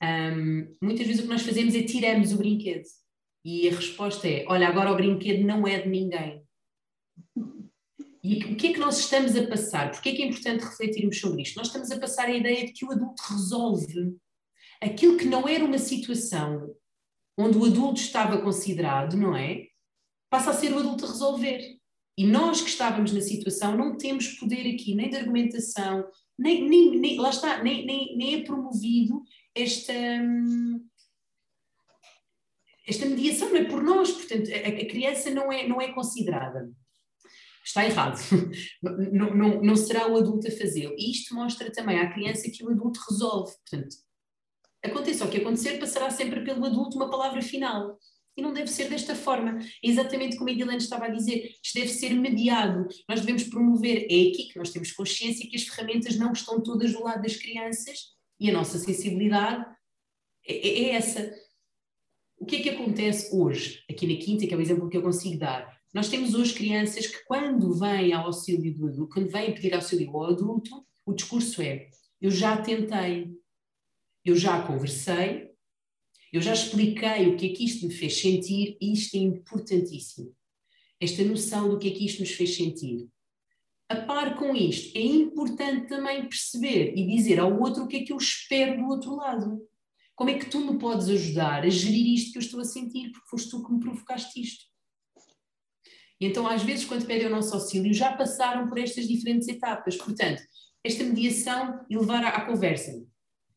um, 0.03 0.75
muitas 0.81 1.07
vezes 1.07 1.21
o 1.21 1.23
que 1.23 1.34
nós 1.34 1.41
fazemos 1.41 1.73
é 1.73 1.84
tiramos 1.84 2.34
o 2.34 2.38
brinquedo. 2.38 2.84
E 3.43 3.67
a 3.67 3.71
resposta 3.71 4.27
é, 4.27 4.45
olha, 4.47 4.67
agora 4.67 4.91
o 4.91 4.95
brinquedo 4.95 5.45
não 5.45 5.67
é 5.67 5.82
de 5.82 5.89
ninguém. 5.89 6.43
E 8.23 8.43
o 8.45 8.56
que 8.56 8.67
é 8.67 8.73
que 8.73 8.80
nós 8.80 8.99
estamos 8.99 9.36
a 9.36 9.47
passar? 9.47 9.91
Porque 9.91 10.10
é 10.10 10.15
que 10.15 10.21
é 10.21 10.27
importante 10.27 10.63
refletirmos 10.63 11.19
sobre 11.19 11.41
isto? 11.41 11.58
Nós 11.58 11.67
estamos 11.67 11.89
a 11.89 11.99
passar 11.99 12.27
a 12.27 12.36
ideia 12.36 12.67
de 12.67 12.71
que 12.71 12.86
o 12.86 12.91
adulto 12.91 13.23
resolve 13.30 14.15
aquilo 14.80 15.17
que 15.17 15.25
não 15.25 15.47
era 15.47 15.65
uma 15.65 15.80
situação 15.80 16.75
onde 17.38 17.58
o 17.58 17.65
adulto 17.65 17.99
estava 17.99 18.41
considerado, 18.41 19.17
não 19.17 19.36
é? 19.36 19.67
Passa 20.30 20.51
a 20.51 20.54
ser 20.54 20.73
o 20.73 20.80
adulto 20.80 21.06
a 21.06 21.10
resolver. 21.10 21.77
E 22.17 22.25
nós 22.25 22.62
que 22.62 22.69
estávamos 22.69 23.12
na 23.12 23.21
situação 23.21 23.75
não 23.75 23.97
temos 23.97 24.27
poder 24.34 24.71
aqui, 24.73 24.93
nem 24.93 25.10
de 25.10 25.17
argumentação, 25.17 26.06
nem, 26.38 26.67
nem, 26.67 26.99
nem 26.99 27.19
lá 27.19 27.30
está, 27.30 27.63
nem, 27.63 27.86
nem, 27.86 28.15
nem 28.17 28.36
é 28.36 28.43
promovido 28.43 29.23
esta, 29.56 29.93
hum, 29.93 30.86
esta 32.88 33.06
mediação, 33.06 33.50
não 33.50 33.58
é 33.58 33.65
por 33.65 33.84
nós, 33.84 34.12
portanto, 34.12 34.50
a, 34.52 34.67
a 34.67 34.86
criança 34.88 35.30
não 35.30 35.52
é, 35.52 35.67
não 35.67 35.82
é 35.82 35.91
considerada 35.91 36.70
está 37.63 37.86
errado. 37.86 38.20
não, 38.82 39.36
não, 39.36 39.62
não 39.62 39.76
será 39.76 40.08
o 40.08 40.17
adulto 40.17 40.48
a 40.48 40.52
fazê-lo. 40.52 40.96
E 40.98 41.12
isto 41.12 41.34
mostra 41.34 41.72
também 41.72 42.00
à 42.00 42.12
criança 42.12 42.50
que 42.52 42.63
o 42.63 42.70
adulto 42.70 43.00
resolve. 43.10 43.54
Portanto, 43.70 43.96
aconteça 44.84 45.26
o 45.26 45.30
que 45.30 45.38
acontecer, 45.38 45.80
passará 45.80 46.10
sempre 46.10 46.44
pelo 46.44 46.65
adulto 46.65 46.98
uma 46.98 47.10
palavra 47.10 47.41
final. 47.41 47.98
E 48.36 48.41
não 48.41 48.54
deve 48.54 48.70
ser 48.70 48.89
desta 48.89 49.13
forma. 49.13 49.60
É 49.60 49.89
exatamente 49.89 50.38
como 50.38 50.50
a 50.50 50.54
Edilene 50.54 50.78
estava 50.78 51.06
a 51.06 51.10
dizer. 51.10 51.54
Isto 51.63 51.80
deve 51.80 51.89
ser 51.89 52.13
mediado. 52.13 52.88
Nós 53.08 53.20
devemos 53.20 53.44
promover. 53.44 54.08
É 54.10 54.30
aqui 54.30 54.50
que 54.52 54.58
nós 54.58 54.70
temos 54.70 54.91
consciência 54.94 55.48
que 55.50 55.56
as 55.56 55.63
ferramentas 55.63 56.15
não 56.15 56.32
estão 56.32 56.62
todas 56.62 56.94
do 56.94 57.04
lado 57.04 57.22
das 57.22 57.36
crianças 57.36 58.15
e 58.39 58.50
a 58.50 58.54
nossa 58.54 58.80
sensibilidade 58.80 59.65
é, 60.48 60.54
é, 60.56 60.84
é 60.84 60.89
essa. 60.91 61.32
O 62.41 62.45
que 62.45 62.56
é 62.56 62.62
que 62.63 62.69
acontece 62.69 63.36
hoje, 63.36 63.84
aqui 63.88 64.08
na 64.08 64.19
Quinta, 64.19 64.47
que 64.47 64.54
é 64.56 64.58
o 64.58 64.62
exemplo 64.62 64.89
que 64.89 64.97
eu 64.97 65.04
consigo 65.04 65.38
dar? 65.38 65.80
Nós 65.93 66.10
temos 66.10 66.34
hoje 66.34 66.56
crianças 66.56 67.06
que, 67.06 67.23
quando 67.25 67.71
vêm 67.71 68.13
ao 68.13 68.25
auxílio 68.25 68.73
do 68.73 68.88
adulto, 68.88 69.13
quando 69.13 69.30
vêm 69.30 69.54
pedir 69.54 69.75
auxílio 69.75 70.10
ao 70.10 70.32
adulto, 70.32 70.84
o 71.06 71.13
discurso 71.13 71.62
é: 71.62 71.88
eu 72.19 72.32
já 72.32 72.60
tentei, 72.60 73.32
eu 74.25 74.36
já 74.36 74.60
conversei, 74.63 75.51
eu 76.34 76.41
já 76.41 76.54
expliquei 76.54 77.27
o 77.27 77.38
que 77.38 77.51
é 77.51 77.54
que 77.54 77.63
isto 77.63 77.86
me 77.86 77.93
fez 77.93 78.19
sentir 78.19 78.75
e 78.82 78.91
isto 78.91 79.15
é 79.15 79.19
importantíssimo. 79.19 80.36
Esta 80.99 81.23
noção 81.23 81.69
do 81.69 81.77
que 81.77 81.89
é 81.89 81.91
que 81.91 82.08
isto 82.08 82.21
nos 82.21 82.32
fez 82.32 82.56
sentir. 82.56 83.08
A 83.88 83.97
par 83.97 84.36
com 84.36 84.56
isto, 84.56 84.97
é 84.97 85.01
importante 85.01 85.88
também 85.88 86.27
perceber 86.27 86.97
e 86.97 87.06
dizer 87.06 87.39
ao 87.39 87.56
outro 87.62 87.84
o 87.84 87.88
que 87.88 87.97
é 87.97 88.04
que 88.04 88.12
eu 88.12 88.17
espero 88.17 88.82
do 88.82 88.88
outro 88.88 89.15
lado. 89.15 89.62
Como 90.15 90.30
é 90.30 90.38
que 90.38 90.50
tu 90.50 90.60
me 90.60 90.78
podes 90.78 91.10
ajudar 91.10 91.63
a 91.63 91.69
gerir 91.69 92.13
isto 92.13 92.34
que 92.34 92.38
eu 92.38 92.41
estou 92.41 92.60
a 92.60 92.65
sentir, 92.65 93.12
porque 93.12 93.30
foste 93.30 93.50
tu 93.50 93.63
que 93.63 93.71
me 93.71 93.80
provocaste 93.80 94.39
isto. 94.39 94.65
E 96.19 96.26
então, 96.28 96.47
às 96.47 96.62
vezes, 96.62 96.86
quando 96.86 97.08
pedem 97.08 97.28
o 97.28 97.32
nosso 97.32 97.54
auxílio, 97.54 97.93
já 97.93 98.15
passaram 98.15 98.69
por 98.69 98.78
estas 98.78 99.08
diferentes 99.08 99.47
etapas. 99.47 99.97
Portanto, 99.97 100.41
esta 100.84 101.04
mediação 101.04 101.84
e 101.89 101.97
levar 101.97 102.24
à, 102.24 102.30
à 102.30 102.45
conversa. 102.45 102.91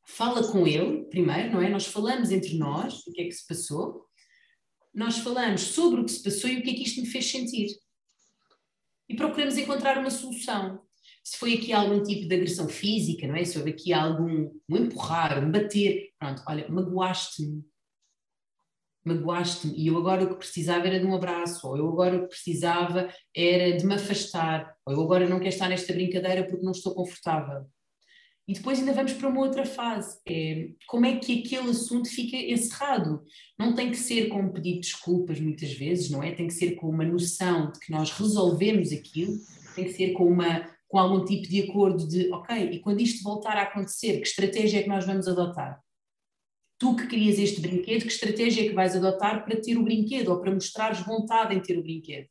Fala 0.06 0.50
com 0.50 0.66
ele, 0.66 1.04
primeiro, 1.06 1.52
não 1.52 1.62
é? 1.62 1.68
Nós 1.68 1.86
falamos 1.86 2.30
entre 2.30 2.56
nós 2.56 3.06
o 3.06 3.12
que 3.12 3.22
é 3.22 3.24
que 3.24 3.32
se 3.32 3.46
passou, 3.46 4.04
nós 4.94 5.18
falamos 5.18 5.62
sobre 5.62 6.00
o 6.00 6.04
que 6.04 6.12
se 6.12 6.22
passou 6.22 6.48
e 6.48 6.58
o 6.58 6.62
que 6.62 6.70
é 6.70 6.74
que 6.74 6.84
isto 6.84 7.00
me 7.00 7.06
fez 7.06 7.30
sentir. 7.30 7.68
E 9.08 9.16
procuramos 9.16 9.58
encontrar 9.58 9.98
uma 9.98 10.10
solução. 10.10 10.80
Se 11.24 11.38
foi 11.38 11.54
aqui 11.54 11.72
algum 11.72 12.02
tipo 12.02 12.28
de 12.28 12.34
agressão 12.34 12.68
física, 12.68 13.26
não 13.26 13.34
é? 13.34 13.44
Se 13.44 13.56
houve 13.56 13.70
aqui 13.70 13.94
algum 13.94 14.50
um 14.68 14.76
empurrar, 14.76 15.42
um 15.42 15.50
bater, 15.50 16.10
pronto, 16.18 16.42
olha, 16.46 16.68
magoaste-me, 16.68 17.64
magoaste-me 19.04 19.74
e 19.74 19.86
eu 19.86 19.96
agora 19.96 20.24
o 20.24 20.28
que 20.28 20.36
precisava 20.36 20.86
era 20.86 21.00
de 21.00 21.06
um 21.06 21.14
abraço, 21.14 21.66
ou 21.66 21.78
eu 21.78 21.88
agora 21.88 22.16
o 22.16 22.22
que 22.22 22.28
precisava 22.28 23.08
era 23.34 23.76
de 23.76 23.86
me 23.86 23.94
afastar, 23.94 24.76
ou 24.84 24.92
eu 24.92 25.00
agora 25.02 25.28
não 25.28 25.38
quero 25.38 25.48
estar 25.48 25.68
nesta 25.68 25.94
brincadeira 25.94 26.46
porque 26.46 26.64
não 26.64 26.72
estou 26.72 26.94
confortável. 26.94 27.66
E 28.46 28.52
depois 28.52 28.78
ainda 28.78 28.92
vamos 28.92 29.14
para 29.14 29.28
uma 29.28 29.40
outra 29.40 29.64
fase, 29.64 30.18
é 30.28 30.68
como 30.86 31.06
é 31.06 31.16
que 31.16 31.40
aquele 31.40 31.70
assunto 31.70 32.10
fica 32.10 32.36
encerrado. 32.36 33.22
Não 33.58 33.74
tem 33.74 33.90
que 33.90 33.96
ser 33.96 34.28
com 34.28 34.42
um 34.42 34.52
pedido 34.52 34.74
de 34.74 34.80
desculpas 34.80 35.40
muitas 35.40 35.72
vezes, 35.72 36.10
não 36.10 36.22
é? 36.22 36.32
Tem 36.32 36.46
que 36.46 36.52
ser 36.52 36.72
com 36.72 36.90
uma 36.90 37.06
noção 37.06 37.72
de 37.72 37.80
que 37.80 37.90
nós 37.90 38.10
resolvemos 38.10 38.92
aquilo, 38.92 39.32
tem 39.74 39.86
que 39.86 39.94
ser 39.94 40.12
com 40.12 40.26
uma 40.26 40.73
com 40.94 41.00
algum 41.00 41.24
tipo 41.24 41.48
de 41.48 41.62
acordo 41.62 42.06
de, 42.06 42.32
ok, 42.32 42.70
e 42.70 42.78
quando 42.78 43.00
isto 43.00 43.24
voltar 43.24 43.56
a 43.56 43.62
acontecer, 43.62 44.20
que 44.20 44.28
estratégia 44.28 44.78
é 44.78 44.82
que 44.84 44.88
nós 44.88 45.04
vamos 45.04 45.26
adotar? 45.26 45.82
tu 46.78 46.94
que 46.94 47.08
querias 47.08 47.38
este 47.38 47.60
brinquedo, 47.60 48.02
que 48.02 48.12
estratégia 48.12 48.62
é 48.62 48.68
que 48.68 48.74
vais 48.74 48.94
adotar 48.94 49.44
para 49.44 49.60
ter 49.60 49.76
o 49.76 49.82
brinquedo 49.82 50.28
ou 50.28 50.40
para 50.40 50.52
mostrares 50.52 51.00
vontade 51.00 51.52
em 51.54 51.60
ter 51.60 51.76
o 51.78 51.82
brinquedo? 51.82 52.28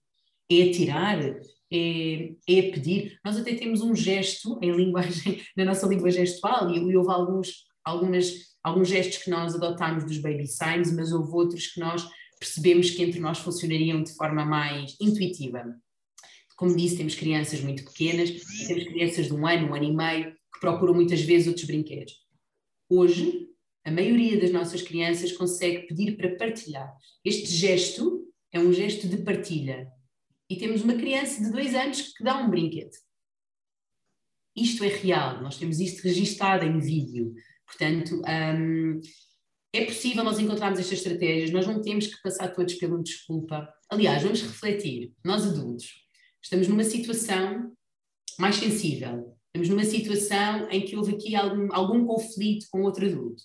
É 0.49 0.69
tirar? 0.69 1.19
É, 1.19 2.31
é 2.47 2.61
pedir? 2.71 3.19
Nós 3.25 3.35
até 3.35 3.53
temos 3.55 3.81
um 3.81 3.93
gesto 3.93 4.57
em 4.61 4.71
linguagem, 4.71 5.41
na 5.57 5.65
nossa 5.65 5.85
língua 5.87 6.09
gestual, 6.09 6.69
e, 6.69 6.77
e 6.77 6.95
houve 6.95 7.11
alguns, 7.11 7.65
algumas, 7.83 8.31
alguns 8.63 8.87
gestos 8.87 9.23
que 9.23 9.29
nós 9.29 9.55
adotámos 9.55 10.05
dos 10.05 10.19
baby 10.19 10.47
signs, 10.47 10.95
mas 10.95 11.11
houve 11.11 11.31
outros 11.33 11.67
que 11.67 11.81
nós 11.81 12.07
percebemos 12.39 12.91
que 12.91 13.01
entre 13.03 13.19
nós 13.19 13.39
funcionariam 13.39 14.03
de 14.03 14.13
forma 14.13 14.45
mais 14.45 14.95
intuitiva. 15.01 15.75
Como 16.63 16.77
disse, 16.77 16.95
temos 16.95 17.13
crianças 17.13 17.59
muito 17.59 17.83
pequenas, 17.83 18.29
temos 18.65 18.85
crianças 18.85 19.25
de 19.25 19.33
um 19.33 19.45
ano, 19.45 19.67
um 19.67 19.75
ano 19.75 19.83
e 19.83 19.93
meio, 19.93 20.31
que 20.31 20.61
procuram 20.61 20.93
muitas 20.93 21.19
vezes 21.19 21.49
outros 21.49 21.65
brinquedos. 21.65 22.13
Hoje, 22.87 23.49
a 23.83 23.91
maioria 23.91 24.39
das 24.39 24.49
nossas 24.49 24.81
crianças 24.81 25.33
consegue 25.33 25.87
pedir 25.87 26.15
para 26.15 26.37
partilhar. 26.37 26.89
Este 27.25 27.47
gesto 27.47 28.25
é 28.49 28.61
um 28.61 28.71
gesto 28.71 29.09
de 29.09 29.17
partilha. 29.17 29.91
E 30.49 30.55
temos 30.55 30.81
uma 30.83 30.93
criança 30.93 31.43
de 31.43 31.51
dois 31.51 31.75
anos 31.75 32.13
que 32.13 32.23
dá 32.23 32.37
um 32.37 32.49
brinquedo. 32.49 32.95
Isto 34.55 34.85
é 34.85 34.87
real, 34.87 35.41
nós 35.41 35.57
temos 35.57 35.81
isto 35.81 36.01
registado 36.01 36.63
em 36.63 36.79
vídeo. 36.79 37.33
Portanto, 37.65 38.21
hum, 38.57 39.01
é 39.73 39.83
possível 39.83 40.23
nós 40.23 40.39
encontrarmos 40.39 40.79
estas 40.79 40.99
estratégias, 40.99 41.51
nós 41.51 41.67
não 41.67 41.81
temos 41.81 42.07
que 42.07 42.21
passar 42.21 42.47
todos 42.53 42.75
pela 42.75 43.03
desculpa. 43.03 43.67
Aliás, 43.89 44.23
vamos 44.23 44.41
refletir, 44.41 45.11
nós 45.25 45.45
adultos, 45.45 46.03
estamos 46.43 46.67
numa 46.67 46.83
situação 46.83 47.71
mais 48.37 48.55
sensível, 48.55 49.35
estamos 49.47 49.69
numa 49.69 49.85
situação 49.85 50.69
em 50.69 50.85
que 50.85 50.95
houve 50.95 51.15
aqui 51.15 51.35
algum, 51.35 51.73
algum 51.73 52.05
conflito 52.05 52.67
com 52.71 52.83
outro 52.83 53.05
adulto 53.05 53.43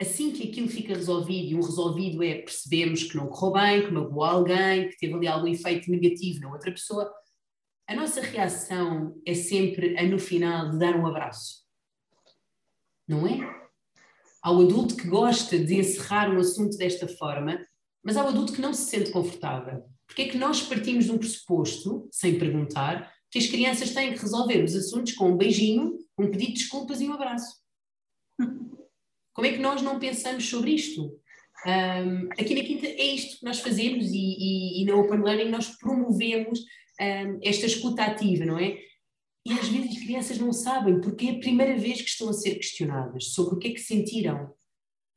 assim 0.00 0.32
que 0.32 0.48
aquilo 0.48 0.66
fica 0.66 0.94
resolvido, 0.94 1.50
e 1.50 1.54
um 1.54 1.60
resolvido 1.60 2.22
é 2.22 2.36
percebemos 2.36 3.04
que 3.04 3.16
não 3.16 3.28
correu 3.28 3.52
bem, 3.52 3.84
que 3.84 3.92
magoou 3.92 4.24
alguém, 4.24 4.88
que 4.88 4.96
teve 4.96 5.12
ali 5.12 5.28
algum 5.28 5.46
efeito 5.46 5.90
negativo 5.90 6.40
na 6.40 6.50
outra 6.50 6.72
pessoa, 6.72 7.12
a 7.86 7.94
nossa 7.94 8.22
reação 8.22 9.20
é 9.26 9.34
sempre 9.34 9.98
a 9.98 10.02
no 10.04 10.18
final 10.18 10.70
de 10.70 10.78
dar 10.78 10.96
um 10.96 11.06
abraço. 11.06 11.66
Não 13.06 13.26
é? 13.26 13.38
Ao 14.42 14.58
adulto 14.60 14.96
que 14.96 15.06
gosta 15.06 15.58
de 15.58 15.74
encerrar 15.74 16.30
um 16.30 16.38
assunto 16.38 16.78
desta 16.78 17.06
forma, 17.06 17.62
mas 18.02 18.16
ao 18.16 18.28
adulto 18.28 18.54
que 18.54 18.62
não 18.62 18.72
se 18.72 18.88
sente 18.88 19.10
confortável. 19.10 19.84
Porque 20.10 20.22
é 20.22 20.28
que 20.28 20.36
nós 20.36 20.60
partimos 20.60 21.04
de 21.04 21.12
um 21.12 21.18
pressuposto, 21.18 22.08
sem 22.10 22.36
perguntar, 22.36 23.14
que 23.30 23.38
as 23.38 23.46
crianças 23.46 23.94
têm 23.94 24.12
que 24.12 24.18
resolver 24.18 24.64
os 24.64 24.74
assuntos 24.74 25.12
com 25.12 25.30
um 25.30 25.36
beijinho, 25.36 25.96
um 26.18 26.28
pedido 26.28 26.54
de 26.54 26.58
desculpas 26.58 27.00
e 27.00 27.06
um 27.06 27.12
abraço? 27.12 27.60
Como 29.32 29.46
é 29.46 29.52
que 29.52 29.58
nós 29.58 29.80
não 29.82 30.00
pensamos 30.00 30.48
sobre 30.48 30.72
isto? 30.72 31.16
Um, 31.64 32.28
aqui 32.32 32.56
na 32.56 32.64
Quinta 32.64 32.86
é 32.86 33.14
isto 33.14 33.38
que 33.38 33.44
nós 33.44 33.60
fazemos 33.60 34.06
e, 34.06 34.18
e, 34.18 34.82
e 34.82 34.84
na 34.84 34.96
Open 34.96 35.22
Learning 35.22 35.48
nós 35.48 35.68
promovemos 35.76 36.58
um, 36.58 37.38
esta 37.40 37.66
escuta 37.66 38.02
ativa, 38.02 38.44
não 38.44 38.58
é? 38.58 38.80
E 39.46 39.52
às 39.52 39.68
vezes 39.68 39.96
as 39.96 40.02
crianças 40.02 40.38
não 40.38 40.52
sabem 40.52 41.00
porque 41.00 41.28
é 41.28 41.30
a 41.30 41.38
primeira 41.38 41.78
vez 41.78 42.02
que 42.02 42.08
estão 42.08 42.28
a 42.28 42.32
ser 42.32 42.56
questionadas 42.56 43.26
sobre 43.26 43.54
o 43.54 43.58
que 43.58 43.68
é 43.68 43.72
que 43.72 43.80
sentiram. 43.80 44.52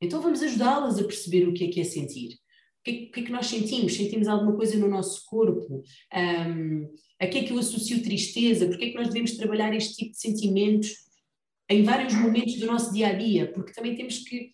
Então 0.00 0.22
vamos 0.22 0.40
ajudá-las 0.40 1.00
a 1.00 1.04
perceber 1.04 1.48
o 1.48 1.52
que 1.52 1.64
é 1.64 1.68
que 1.68 1.80
é 1.80 1.84
sentir. 1.84 2.38
Que 2.84 3.06
o 3.08 3.12
que, 3.12 3.20
é 3.20 3.22
que 3.24 3.32
nós 3.32 3.46
sentimos? 3.46 3.94
Sentimos 3.94 4.28
alguma 4.28 4.54
coisa 4.54 4.76
no 4.76 4.88
nosso 4.88 5.24
corpo? 5.24 5.82
Um, 6.14 6.94
a 7.18 7.26
que 7.26 7.38
é 7.38 7.44
que 7.44 7.52
eu 7.52 7.58
associo 7.58 8.02
tristeza? 8.02 8.66
Porque 8.66 8.84
é 8.84 8.90
que 8.90 8.96
nós 8.96 9.08
devemos 9.08 9.36
trabalhar 9.36 9.74
este 9.74 9.94
tipo 9.94 10.12
de 10.12 10.20
sentimentos 10.20 10.90
em 11.70 11.82
vários 11.82 12.14
momentos 12.14 12.56
do 12.56 12.66
nosso 12.66 12.92
dia 12.92 13.08
a 13.08 13.12
dia? 13.14 13.50
Porque 13.52 13.72
também 13.72 13.96
temos 13.96 14.18
que 14.18 14.52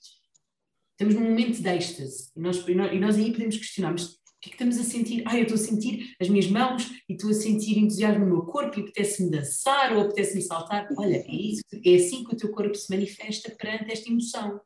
estamos 0.93 1.15
num 1.15 1.31
momento 1.31 1.61
de 1.61 1.69
êxtase 1.69 2.31
e 2.37 2.41
nós, 2.41 2.69
e 2.69 2.75
nós, 2.75 2.93
e 2.93 2.99
nós 2.99 3.17
aí 3.17 3.33
podemos 3.33 3.57
questionar, 3.57 3.93
mas 3.93 4.05
o 4.05 4.19
que 4.41 4.49
é 4.49 4.51
que 4.51 4.55
estamos 4.57 4.79
a 4.79 4.85
sentir? 4.85 5.23
Ah, 5.27 5.37
eu 5.37 5.43
estou 5.43 5.57
a 5.57 5.59
sentir 5.59 6.15
as 6.21 6.29
minhas 6.29 6.47
mãos 6.47 6.91
e 7.09 7.15
estou 7.15 7.31
a 7.31 7.35
sentir 7.35 7.79
entusiasmo 7.79 8.25
no 8.25 8.31
meu 8.31 8.43
corpo 8.43 8.79
e 8.79 8.83
apetece-me 8.83 9.31
dançar 9.31 9.95
ou 9.95 10.03
apetece-me 10.03 10.43
saltar. 10.43 10.89
Olha, 10.97 11.17
é, 11.17 11.35
isso, 11.35 11.63
é 11.73 11.95
assim 11.95 12.25
que 12.25 12.35
o 12.35 12.37
teu 12.37 12.51
corpo 12.51 12.75
se 12.75 12.89
manifesta 12.91 13.51
perante 13.51 13.91
esta 13.91 14.11
emoção. 14.11 14.61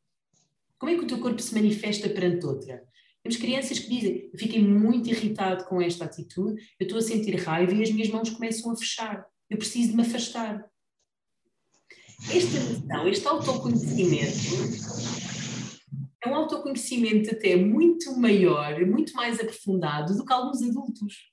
Como 0.79 0.93
é 0.93 0.97
que 0.97 1.05
o 1.05 1.07
teu 1.07 1.19
corpo 1.19 1.41
se 1.41 1.55
manifesta 1.55 2.09
perante 2.09 2.45
outra? 2.47 2.85
Temos 3.25 3.39
crianças 3.39 3.79
que 3.79 3.89
dizem, 3.89 4.29
eu 4.31 4.39
fiquei 4.39 4.63
muito 4.63 5.09
irritado 5.09 5.65
com 5.65 5.81
esta 5.81 6.05
atitude, 6.05 6.61
eu 6.79 6.85
estou 6.85 6.99
a 6.99 7.03
sentir 7.03 7.35
raiva 7.37 7.73
e 7.73 7.83
as 7.83 7.91
minhas 7.91 8.11
mãos 8.11 8.29
começam 8.29 8.71
a 8.71 8.77
fechar. 8.77 9.27
Eu 9.49 9.57
preciso 9.57 9.93
de 9.93 9.97
me 9.97 10.03
afastar. 10.03 10.63
Esta 12.31 12.61
noção, 12.61 13.09
este 13.09 13.27
autoconhecimento 13.27 14.35
é 16.23 16.29
um 16.29 16.35
autoconhecimento 16.35 17.31
até 17.31 17.57
muito 17.57 18.15
maior, 18.19 18.85
muito 18.87 19.15
mais 19.15 19.41
aprofundado 19.41 20.15
do 20.15 20.25
que 20.25 20.33
alguns 20.33 20.63
adultos. 20.63 21.33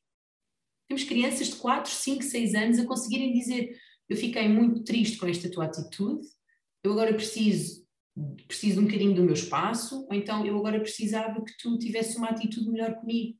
Temos 0.87 1.03
crianças 1.03 1.47
de 1.47 1.55
4, 1.57 1.91
5, 1.91 2.23
6 2.23 2.55
anos 2.55 2.79
a 2.79 2.85
conseguirem 2.85 3.33
dizer: 3.33 3.77
Eu 4.07 4.15
fiquei 4.15 4.47
muito 4.47 4.81
triste 4.85 5.17
com 5.17 5.27
esta 5.27 5.51
tua 5.51 5.65
atitude, 5.65 6.25
eu 6.83 6.93
agora 6.93 7.13
preciso, 7.13 7.80
preciso 8.47 8.81
um 8.81 8.85
bocadinho 8.85 9.15
do 9.15 9.23
meu 9.23 9.33
espaço, 9.33 10.05
ou 10.09 10.13
então 10.13 10.45
eu 10.45 10.57
agora 10.57 10.79
precisava 10.79 11.43
que 11.43 11.57
tu 11.57 11.77
tivesse 11.77 12.17
uma 12.17 12.29
atitude 12.29 12.69
melhor 12.69 12.95
comigo. 12.95 13.37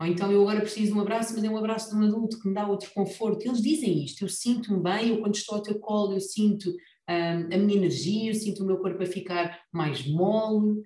Ou 0.00 0.06
então 0.06 0.30
eu 0.30 0.42
agora 0.42 0.60
preciso 0.60 0.92
de 0.92 0.98
um 0.98 1.00
abraço, 1.00 1.34
mas 1.34 1.44
é 1.44 1.48
um 1.48 1.56
abraço 1.56 1.90
de 1.90 1.96
um 1.96 2.06
adulto 2.06 2.38
que 2.38 2.48
me 2.48 2.54
dá 2.54 2.66
outro 2.68 2.90
conforto. 2.92 3.46
Eles 3.46 3.62
dizem 3.62 4.04
isto: 4.04 4.24
eu 4.24 4.28
sinto-me 4.28 4.82
bem, 4.82 5.08
eu 5.08 5.20
quando 5.20 5.34
estou 5.34 5.56
ao 5.56 5.62
teu 5.62 5.78
colo, 5.78 6.12
eu 6.12 6.20
sinto 6.20 6.70
um, 7.08 7.54
a 7.54 7.58
minha 7.58 7.76
energia, 7.76 8.30
eu 8.30 8.34
sinto 8.34 8.62
o 8.62 8.66
meu 8.66 8.78
corpo 8.78 9.02
a 9.02 9.06
ficar 9.06 9.62
mais 9.72 10.06
mole. 10.06 10.82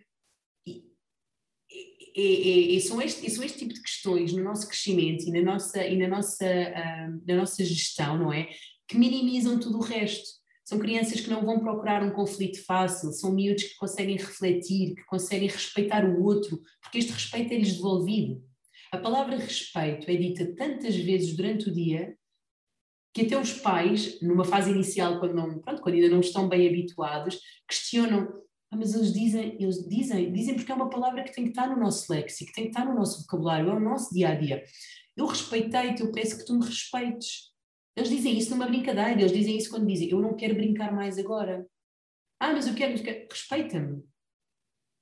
E, 0.67 2.23
e, 2.23 2.77
e, 2.77 2.81
são, 2.81 3.01
este, 3.01 3.29
são 3.31 3.43
este 3.45 3.61
tipo 3.61 3.73
de 3.73 3.83
questões 3.83 4.33
no 4.33 4.43
nosso 4.43 4.67
crescimento 4.67 5.29
e 5.29 5.31
na 5.31 5.43
nossa, 5.43 5.87
e 5.87 5.97
na 5.97 6.09
nossa, 6.09 6.45
uh, 6.45 7.23
na 7.27 7.37
nossa 7.37 7.65
gestão, 7.65 8.19
não 8.19 8.33
é? 8.33 8.49
Que 8.89 8.99
minimizam 8.99 9.61
tudo 9.61 9.79
o 9.79 9.83
resto. 9.83 10.40
São 10.71 10.79
crianças 10.79 11.21
que 11.21 11.29
não 11.29 11.45
vão 11.45 11.59
procurar 11.59 12.01
um 12.01 12.13
conflito 12.13 12.65
fácil, 12.65 13.11
são 13.11 13.33
miúdos 13.33 13.65
que 13.65 13.75
conseguem 13.75 14.17
refletir, 14.17 14.95
que 14.95 15.05
conseguem 15.07 15.49
respeitar 15.49 16.05
o 16.05 16.23
outro, 16.23 16.63
porque 16.81 16.99
este 16.99 17.11
respeito 17.11 17.53
é-lhes 17.53 17.75
devolvido. 17.75 18.41
A 18.93 18.99
palavra 18.99 19.37
respeito 19.37 20.09
é 20.09 20.15
dita 20.15 20.55
tantas 20.55 20.95
vezes 20.95 21.35
durante 21.35 21.69
o 21.69 21.75
dia 21.75 22.17
que 23.13 23.23
até 23.23 23.37
os 23.37 23.53
pais, 23.53 24.23
numa 24.23 24.45
fase 24.45 24.71
inicial, 24.71 25.19
quando, 25.19 25.35
não, 25.35 25.59
pronto, 25.59 25.83
quando 25.83 25.97
ainda 25.97 26.09
não 26.09 26.21
estão 26.21 26.49
bem 26.49 26.69
habituados, 26.69 27.41
questionam, 27.69 28.33
ah, 28.71 28.77
mas 28.77 28.95
eles 28.95 29.13
dizem, 29.13 29.57
eles 29.61 29.89
dizem, 29.89 30.33
dizem 30.33 30.55
porque 30.55 30.71
é 30.71 30.75
uma 30.77 30.89
palavra 30.89 31.25
que 31.25 31.35
tem 31.35 31.43
que 31.43 31.51
estar 31.51 31.67
no 31.67 31.81
nosso 31.81 32.13
léxico, 32.13 32.53
tem 32.53 32.67
que 32.67 32.71
estar 32.71 32.85
no 32.85 32.95
nosso 32.95 33.23
vocabulário, 33.23 33.71
é 33.71 33.75
o 33.75 33.81
nosso 33.81 34.15
dia 34.15 34.29
a 34.29 34.35
dia. 34.37 34.63
Eu 35.17 35.27
respeitei-te, 35.27 36.03
eu 36.03 36.13
peço 36.13 36.39
que 36.39 36.45
tu 36.45 36.55
me 36.55 36.65
respeites. 36.65 37.50
Eles 38.01 38.11
dizem 38.11 38.39
isso 38.39 38.51
numa 38.51 38.67
brincadeira, 38.67 39.21
eles 39.21 39.33
dizem 39.33 39.59
isso 39.59 39.69
quando 39.69 39.87
dizem, 39.87 40.09
eu 40.09 40.21
não 40.21 40.35
quero 40.35 40.55
brincar 40.55 40.91
mais 40.91 41.19
agora. 41.19 41.67
Ah, 42.41 42.51
mas 42.53 42.67
eu 42.67 42.75
quero, 42.75 43.01
quero 43.03 43.27
respeita-me. 43.31 44.03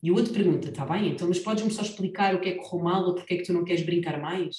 E 0.03 0.11
o 0.11 0.17
outro 0.17 0.33
pergunta, 0.33 0.69
está 0.69 0.85
bem, 0.85 1.13
então, 1.13 1.29
mas 1.29 1.39
podes-me 1.39 1.71
só 1.71 1.83
explicar 1.83 2.35
o 2.35 2.41
que 2.41 2.49
é 2.49 2.53
que 2.53 2.59
correu 2.59 2.85
mal 2.85 3.05
ou 3.05 3.15
porque 3.15 3.35
é 3.35 3.37
que 3.37 3.45
tu 3.45 3.53
não 3.53 3.65
queres 3.65 3.85
brincar 3.85 4.21
mais? 4.21 4.57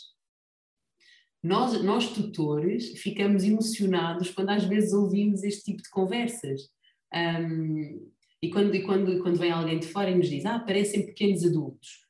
Nós, 1.44 1.84
nós 1.84 2.14
tutores 2.14 2.98
ficamos 3.02 3.44
emocionados 3.44 4.32
quando 4.32 4.52
às 4.52 4.64
vezes 4.64 4.94
ouvimos 4.94 5.44
este 5.44 5.72
tipo 5.72 5.84
de 5.84 5.90
conversas. 5.90 6.70
Um, 7.14 8.10
e 8.42 8.50
quando, 8.50 8.74
e 8.74 8.84
quando, 8.84 9.22
quando 9.22 9.38
vem 9.38 9.52
alguém 9.52 9.80
de 9.80 9.88
fora 9.88 10.12
e 10.12 10.16
nos 10.16 10.30
diz, 10.30 10.46
ah, 10.46 10.60
parecem 10.60 11.06
pequenos 11.06 11.44
adultos. 11.44 12.06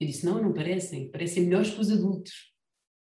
Eu 0.00 0.06
disse, 0.06 0.24
não, 0.24 0.40
não 0.40 0.52
parecem, 0.52 1.10
parecem 1.10 1.44
melhores 1.44 1.70
que 1.70 1.80
os 1.80 1.90
adultos. 1.90 2.52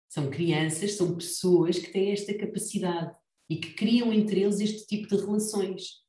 São 0.09 0.31
crianças, 0.31 0.95
são 0.95 1.15
pessoas 1.15 1.79
que 1.79 1.93
têm 1.93 2.13
esta 2.13 2.33
capacidade 2.35 3.15
e 3.49 3.57
que 3.57 3.75
criam 3.75 4.13
entre 4.13 4.41
eles 4.41 4.61
este 4.61 4.87
tipo 4.87 5.09
de 5.09 5.23
relações. 5.23 6.03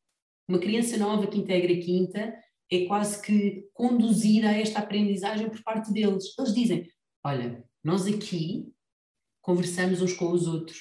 Uma 0.48 0.60
criança 0.60 0.98
nova 0.98 1.28
que 1.28 1.38
integra 1.38 1.74
a 1.74 1.80
quinta 1.80 2.34
é 2.72 2.86
quase 2.86 3.22
que 3.22 3.68
conduzida 3.74 4.50
a 4.50 4.58
esta 4.58 4.80
aprendizagem 4.80 5.50
por 5.50 5.62
parte 5.64 5.92
deles. 5.92 6.34
Eles 6.38 6.54
dizem: 6.54 6.88
Olha, 7.24 7.64
nós 7.84 8.06
aqui 8.08 8.72
conversamos 9.42 10.02
uns 10.02 10.14
com 10.14 10.32
os 10.32 10.48
outros. 10.48 10.78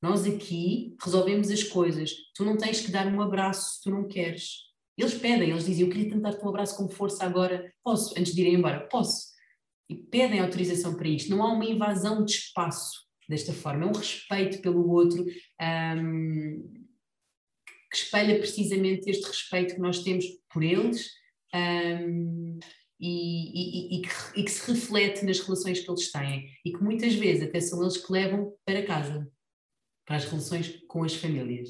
Nós 0.00 0.26
aqui 0.26 0.96
resolvemos 1.02 1.50
as 1.50 1.62
coisas. 1.62 2.12
Tu 2.34 2.44
não 2.44 2.56
tens 2.56 2.80
que 2.80 2.90
dar 2.90 3.06
um 3.06 3.20
abraço 3.20 3.76
se 3.76 3.82
tu 3.82 3.90
não 3.90 4.06
queres. 4.06 4.68
Eles 4.96 5.14
pedem, 5.14 5.50
eles 5.50 5.64
dizem: 5.64 5.84
Eu 5.84 5.90
queria 5.90 6.10
tentar 6.10 6.30
dar-te 6.30 6.44
um 6.44 6.48
abraço 6.48 6.76
com 6.76 6.88
força 6.88 7.24
agora. 7.24 7.72
Posso? 7.84 8.18
Antes 8.18 8.34
de 8.34 8.40
irem 8.40 8.54
embora? 8.54 8.88
Posso. 8.88 9.37
E 9.88 9.96
pedem 9.96 10.40
autorização 10.40 10.94
para 10.94 11.08
isto. 11.08 11.30
Não 11.30 11.42
há 11.42 11.52
uma 11.52 11.64
invasão 11.64 12.24
de 12.24 12.32
espaço 12.32 13.06
desta 13.28 13.52
forma. 13.52 13.84
É 13.84 13.88
um 13.88 13.92
respeito 13.92 14.60
pelo 14.60 14.90
outro 14.90 15.24
um, 15.24 16.72
que 17.90 17.96
espelha 17.96 18.38
precisamente 18.38 19.08
este 19.08 19.26
respeito 19.26 19.74
que 19.74 19.80
nós 19.80 20.02
temos 20.02 20.24
por 20.52 20.62
eles. 20.62 21.10
Um, 21.54 22.58
e, 23.00 23.06
e, 23.06 23.98
e, 23.98 24.02
que, 24.02 24.40
e, 24.40 24.44
que, 24.44 24.50
se 24.50 24.72
reflete 24.72 25.24
nas 25.24 25.38
relações 25.38 25.78
que 25.78 25.88
eles 25.88 26.10
têm 26.10 26.50
e 26.64 26.72
que 26.72 26.82
muitas 26.82 27.14
vezes 27.14 27.48
até 27.48 27.60
são 27.60 27.80
eles 27.80 27.96
que 27.96 28.12
levam 28.12 28.52
para 28.64 28.84
casa, 28.84 29.30
para 30.04 30.16
as 30.16 30.24
relações 30.24 30.82
com 30.88 31.04
as 31.04 31.14
famílias. 31.14 31.68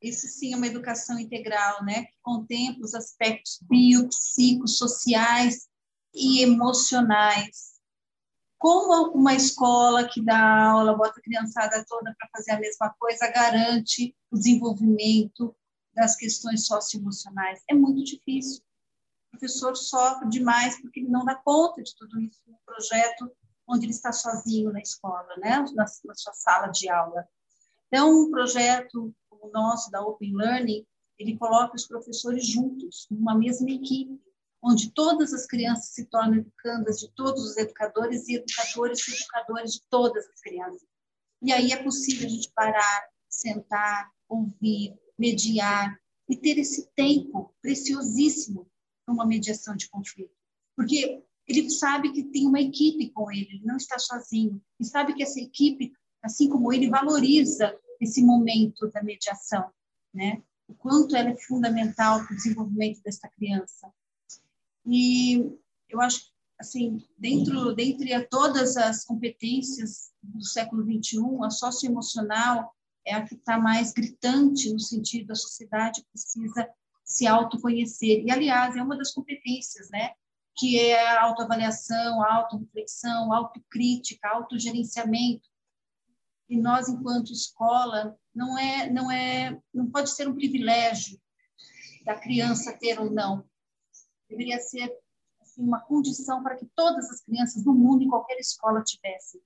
Isso 0.00 0.26
sim 0.28 0.54
é 0.54 0.56
uma 0.56 0.66
educação 0.66 1.18
integral, 1.18 1.84
né? 1.84 2.04
que 2.04 2.16
contempla 2.22 2.84
os 2.84 2.94
aspectos 2.94 3.58
biopsicossociais 3.62 5.68
e 6.14 6.42
emocionais. 6.42 7.74
Como 8.58 9.10
uma 9.12 9.34
escola 9.34 10.08
que 10.08 10.24
dá 10.24 10.70
aula, 10.70 10.96
bota 10.96 11.18
a 11.18 11.22
criançada 11.22 11.84
toda 11.86 12.14
para 12.18 12.28
fazer 12.32 12.52
a 12.52 12.60
mesma 12.60 12.94
coisa, 12.98 13.30
garante 13.30 14.16
o 14.30 14.36
desenvolvimento 14.36 15.54
das 15.92 16.16
questões 16.16 16.66
socioemocionais? 16.66 17.62
É 17.68 17.74
muito 17.74 18.02
difícil 18.04 18.62
professor 19.34 19.76
sofre 19.76 20.28
demais 20.28 20.80
porque 20.80 21.00
ele 21.00 21.08
não 21.08 21.24
dá 21.24 21.34
conta 21.34 21.82
de 21.82 21.94
tudo 21.96 22.20
isso 22.20 22.40
no 22.46 22.58
projeto 22.64 23.30
onde 23.66 23.86
ele 23.86 23.92
está 23.92 24.12
sozinho 24.12 24.72
na 24.72 24.80
escola, 24.80 25.28
né? 25.38 25.64
na, 25.74 25.84
na 26.04 26.14
sua 26.14 26.32
sala 26.34 26.68
de 26.68 26.88
aula. 26.88 27.26
Então, 27.88 28.24
um 28.24 28.30
projeto 28.30 29.14
como 29.28 29.46
o 29.46 29.50
nosso, 29.50 29.90
da 29.90 30.02
Open 30.02 30.36
Learning, 30.36 30.86
ele 31.18 31.38
coloca 31.38 31.74
os 31.74 31.86
professores 31.86 32.46
juntos, 32.46 33.06
numa 33.10 33.34
mesma 33.34 33.70
equipe, 33.70 34.20
onde 34.64 34.90
todas 34.92 35.34
as 35.34 35.46
crianças 35.46 35.92
se 35.92 36.06
tornam 36.06 36.38
educandas 36.38 36.98
de 36.98 37.12
todos 37.14 37.44
os 37.44 37.56
educadores 37.58 38.26
e 38.28 38.36
educadores 38.36 39.06
e 39.06 39.14
educadores 39.14 39.72
de 39.74 39.82
todas 39.90 40.26
as 40.26 40.40
crianças. 40.40 40.88
E 41.42 41.52
aí 41.52 41.72
é 41.72 41.82
possível 41.82 42.26
a 42.26 42.30
gente 42.30 42.50
parar, 42.54 43.08
sentar, 43.28 44.10
ouvir, 44.26 44.98
mediar 45.18 46.00
e 46.26 46.34
ter 46.34 46.58
esse 46.58 46.88
tempo 46.96 47.54
preciosíssimo 47.60 48.66
para 49.04 49.14
uma 49.14 49.26
mediação 49.26 49.76
de 49.76 49.88
conflito. 49.90 50.32
Porque 50.74 51.22
ele 51.46 51.68
sabe 51.68 52.12
que 52.12 52.24
tem 52.24 52.46
uma 52.46 52.60
equipe 52.60 53.10
com 53.10 53.30
ele, 53.30 53.48
ele 53.50 53.66
não 53.66 53.76
está 53.76 53.98
sozinho. 53.98 54.62
E 54.80 54.84
sabe 54.86 55.12
que 55.12 55.22
essa 55.22 55.38
equipe, 55.38 55.92
assim 56.22 56.48
como 56.48 56.72
ele, 56.72 56.88
valoriza 56.88 57.78
esse 58.00 58.24
momento 58.24 58.88
da 58.88 59.02
mediação, 59.02 59.70
né? 60.12 60.42
O 60.66 60.74
quanto 60.74 61.14
ela 61.14 61.28
é 61.28 61.36
fundamental 61.36 62.24
para 62.24 62.32
o 62.32 62.36
desenvolvimento 62.36 63.02
dessa 63.02 63.28
criança. 63.28 63.92
E 64.86 65.36
eu 65.88 66.00
acho 66.00 66.32
assim, 66.58 66.98
dentro, 67.18 67.74
dentre 67.74 68.18
todas 68.26 68.76
as 68.76 69.04
competências 69.04 70.12
do 70.22 70.44
século 70.44 70.82
XXI, 70.82 71.18
a 71.42 71.50
socioemocional 71.50 72.74
é 73.04 73.14
a 73.14 73.26
que 73.26 73.34
está 73.34 73.58
mais 73.58 73.92
gritante 73.92 74.72
no 74.72 74.80
sentido 74.80 75.26
da 75.26 75.34
sociedade 75.34 76.04
precisa 76.10 76.68
se 77.04 77.26
autoconhecer. 77.26 78.24
E, 78.24 78.30
aliás, 78.30 78.76
é 78.76 78.82
uma 78.82 78.96
das 78.96 79.12
competências, 79.12 79.90
né? 79.90 80.12
que 80.56 80.78
é 80.78 81.08
a 81.08 81.22
autoavaliação, 81.24 82.22
a 82.22 82.34
autorreflexão, 82.36 83.32
a 83.32 83.38
autocrítica, 83.38 84.28
autogerenciamento. 84.28 85.48
E 86.48 86.56
nós, 86.56 86.88
enquanto 86.88 87.32
escola, 87.32 88.16
não 88.34 88.56
é, 88.56 88.88
não 88.90 89.10
é, 89.10 89.58
não 89.72 89.90
pode 89.90 90.10
ser 90.10 90.28
um 90.28 90.34
privilégio 90.34 91.20
da 92.04 92.14
criança 92.14 92.72
ter 92.78 93.00
ou 93.00 93.10
não. 93.10 93.44
Deveria 94.34 94.58
ser 94.58 94.92
assim, 95.40 95.62
uma 95.62 95.80
condição 95.80 96.42
para 96.42 96.56
que 96.56 96.66
todas 96.74 97.08
as 97.08 97.20
crianças 97.20 97.62
do 97.62 97.72
mundo, 97.72 98.02
em 98.02 98.08
qualquer 98.08 98.38
escola, 98.38 98.82
tivessem, 98.82 99.40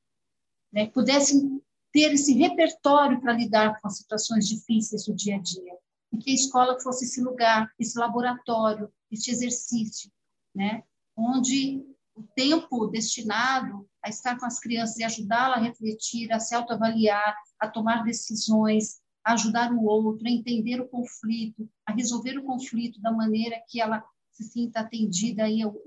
né? 0.73 0.87
pudessem 0.87 1.63
ter 1.93 2.13
esse 2.13 2.33
repertório 2.33 3.21
para 3.21 3.35
lidar 3.35 3.79
com 3.81 3.89
as 3.89 3.99
situações 3.99 4.49
difíceis 4.49 5.05
do 5.05 5.15
dia 5.15 5.37
a 5.37 5.41
dia. 5.41 5.77
E 6.11 6.17
que 6.17 6.31
a 6.31 6.35
escola 6.35 6.81
fosse 6.81 7.05
esse 7.05 7.21
lugar, 7.21 7.71
esse 7.79 7.99
laboratório, 7.99 8.91
esse 9.11 9.31
exercício, 9.31 10.11
né? 10.55 10.83
onde 11.15 11.85
o 12.15 12.23
tempo 12.35 12.87
destinado 12.87 13.87
a 14.03 14.09
estar 14.09 14.39
com 14.39 14.47
as 14.47 14.59
crianças 14.59 14.97
e 14.97 15.05
ajudá-la 15.05 15.57
a 15.57 15.61
refletir, 15.61 16.33
a 16.33 16.41
se 16.41 16.55
autoavaliar, 16.55 17.37
a 17.61 17.69
tomar 17.69 18.05
decisões, 18.05 19.01
a 19.23 19.35
ajudar 19.35 19.71
o 19.71 19.85
outro, 19.85 20.27
a 20.27 20.31
entender 20.31 20.81
o 20.81 20.89
conflito, 20.89 21.69
a 21.85 21.93
resolver 21.93 22.39
o 22.39 22.45
conflito 22.45 23.01
da 23.03 23.13
maneira 23.13 23.63
que 23.69 23.81
ela 23.81 24.03
se 24.39 24.51
sinta 24.51 24.81
atendida 24.81 25.49
e 25.49 25.65
o, 25.65 25.83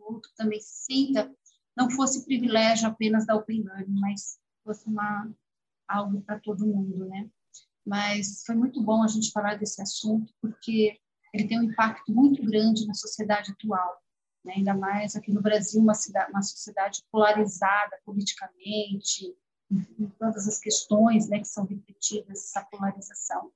outro 0.00 0.30
também 0.36 0.60
se 0.60 0.84
sinta, 0.84 1.30
não 1.76 1.90
fosse 1.90 2.24
privilégio 2.24 2.88
apenas 2.88 3.26
da 3.26 3.36
Open 3.36 3.62
Learning, 3.62 4.00
mas 4.00 4.38
fosse 4.64 4.86
uma, 4.88 5.30
algo 5.86 6.20
para 6.22 6.40
todo 6.40 6.66
mundo, 6.66 7.06
né? 7.06 7.28
Mas 7.86 8.42
foi 8.44 8.54
muito 8.54 8.82
bom 8.82 9.02
a 9.02 9.08
gente 9.08 9.30
falar 9.30 9.56
desse 9.56 9.80
assunto, 9.80 10.32
porque 10.40 10.98
ele 11.32 11.46
tem 11.46 11.58
um 11.58 11.64
impacto 11.64 12.12
muito 12.12 12.44
grande 12.44 12.86
na 12.86 12.94
sociedade 12.94 13.52
atual 13.52 14.02
né? 14.44 14.54
ainda 14.56 14.74
mais 14.74 15.14
aqui 15.14 15.32
no 15.32 15.42
Brasil, 15.42 15.80
uma, 15.80 15.94
cidade, 15.94 16.30
uma 16.30 16.42
sociedade 16.42 17.02
polarizada 17.10 17.98
politicamente, 18.04 19.36
em, 19.70 20.08
todas 20.18 20.48
as 20.48 20.58
questões 20.58 21.28
né, 21.28 21.38
que 21.38 21.48
são 21.48 21.64
repetidas, 21.64 22.44
essa 22.44 22.64
polarização. 22.64 23.52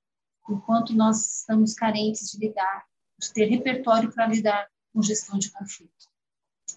Enquanto 0.49 0.93
nós 0.95 1.39
estamos 1.39 1.75
carentes 1.75 2.31
de 2.31 2.39
lidar, 2.39 2.85
ter 3.31 3.47
repertório 3.47 4.11
para 4.13 4.27
lidar 4.27 4.69
com 4.93 5.03
gestão 5.03 5.39
de 5.39 5.51
conflito. 5.51 6.11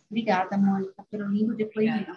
Obrigada, 0.10 0.58
Mônica, 0.58 1.06
pelo 1.10 1.28
lindo 1.30 1.56
depoimento. 1.56 2.12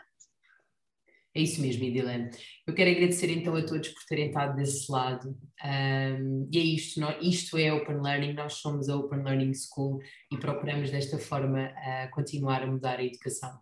É 1.34 1.42
isso 1.42 1.60
mesmo, 1.60 1.84
Idilene. 1.84 2.30
Eu 2.66 2.74
quero 2.74 2.90
agradecer 2.90 3.30
então 3.30 3.54
a 3.54 3.62
todos 3.62 3.88
por 3.90 4.04
terem 4.08 4.28
estado 4.28 4.56
desse 4.56 4.90
lado. 4.90 5.38
Um, 5.64 6.48
e 6.52 6.58
é 6.58 6.62
isto, 6.62 6.98
nós, 6.98 7.16
isto 7.22 7.56
é 7.56 7.72
Open 7.72 8.00
Learning, 8.02 8.32
nós 8.32 8.54
somos 8.54 8.88
a 8.88 8.96
Open 8.96 9.22
Learning 9.22 9.52
School 9.54 10.00
e 10.32 10.36
procuramos 10.36 10.90
desta 10.90 11.18
forma 11.18 11.68
uh, 11.68 12.10
continuar 12.10 12.62
a 12.62 12.66
mudar 12.66 12.98
a 12.98 13.04
educação. 13.04 13.56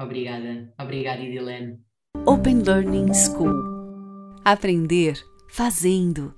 Obrigada, 0.00 0.72
obrigada, 0.78 1.22
Idilene. 1.22 1.80
Open 2.26 2.62
Learning 2.62 3.12
School. 3.14 3.52
Aprender 4.44 5.14
fazendo. 5.50 6.32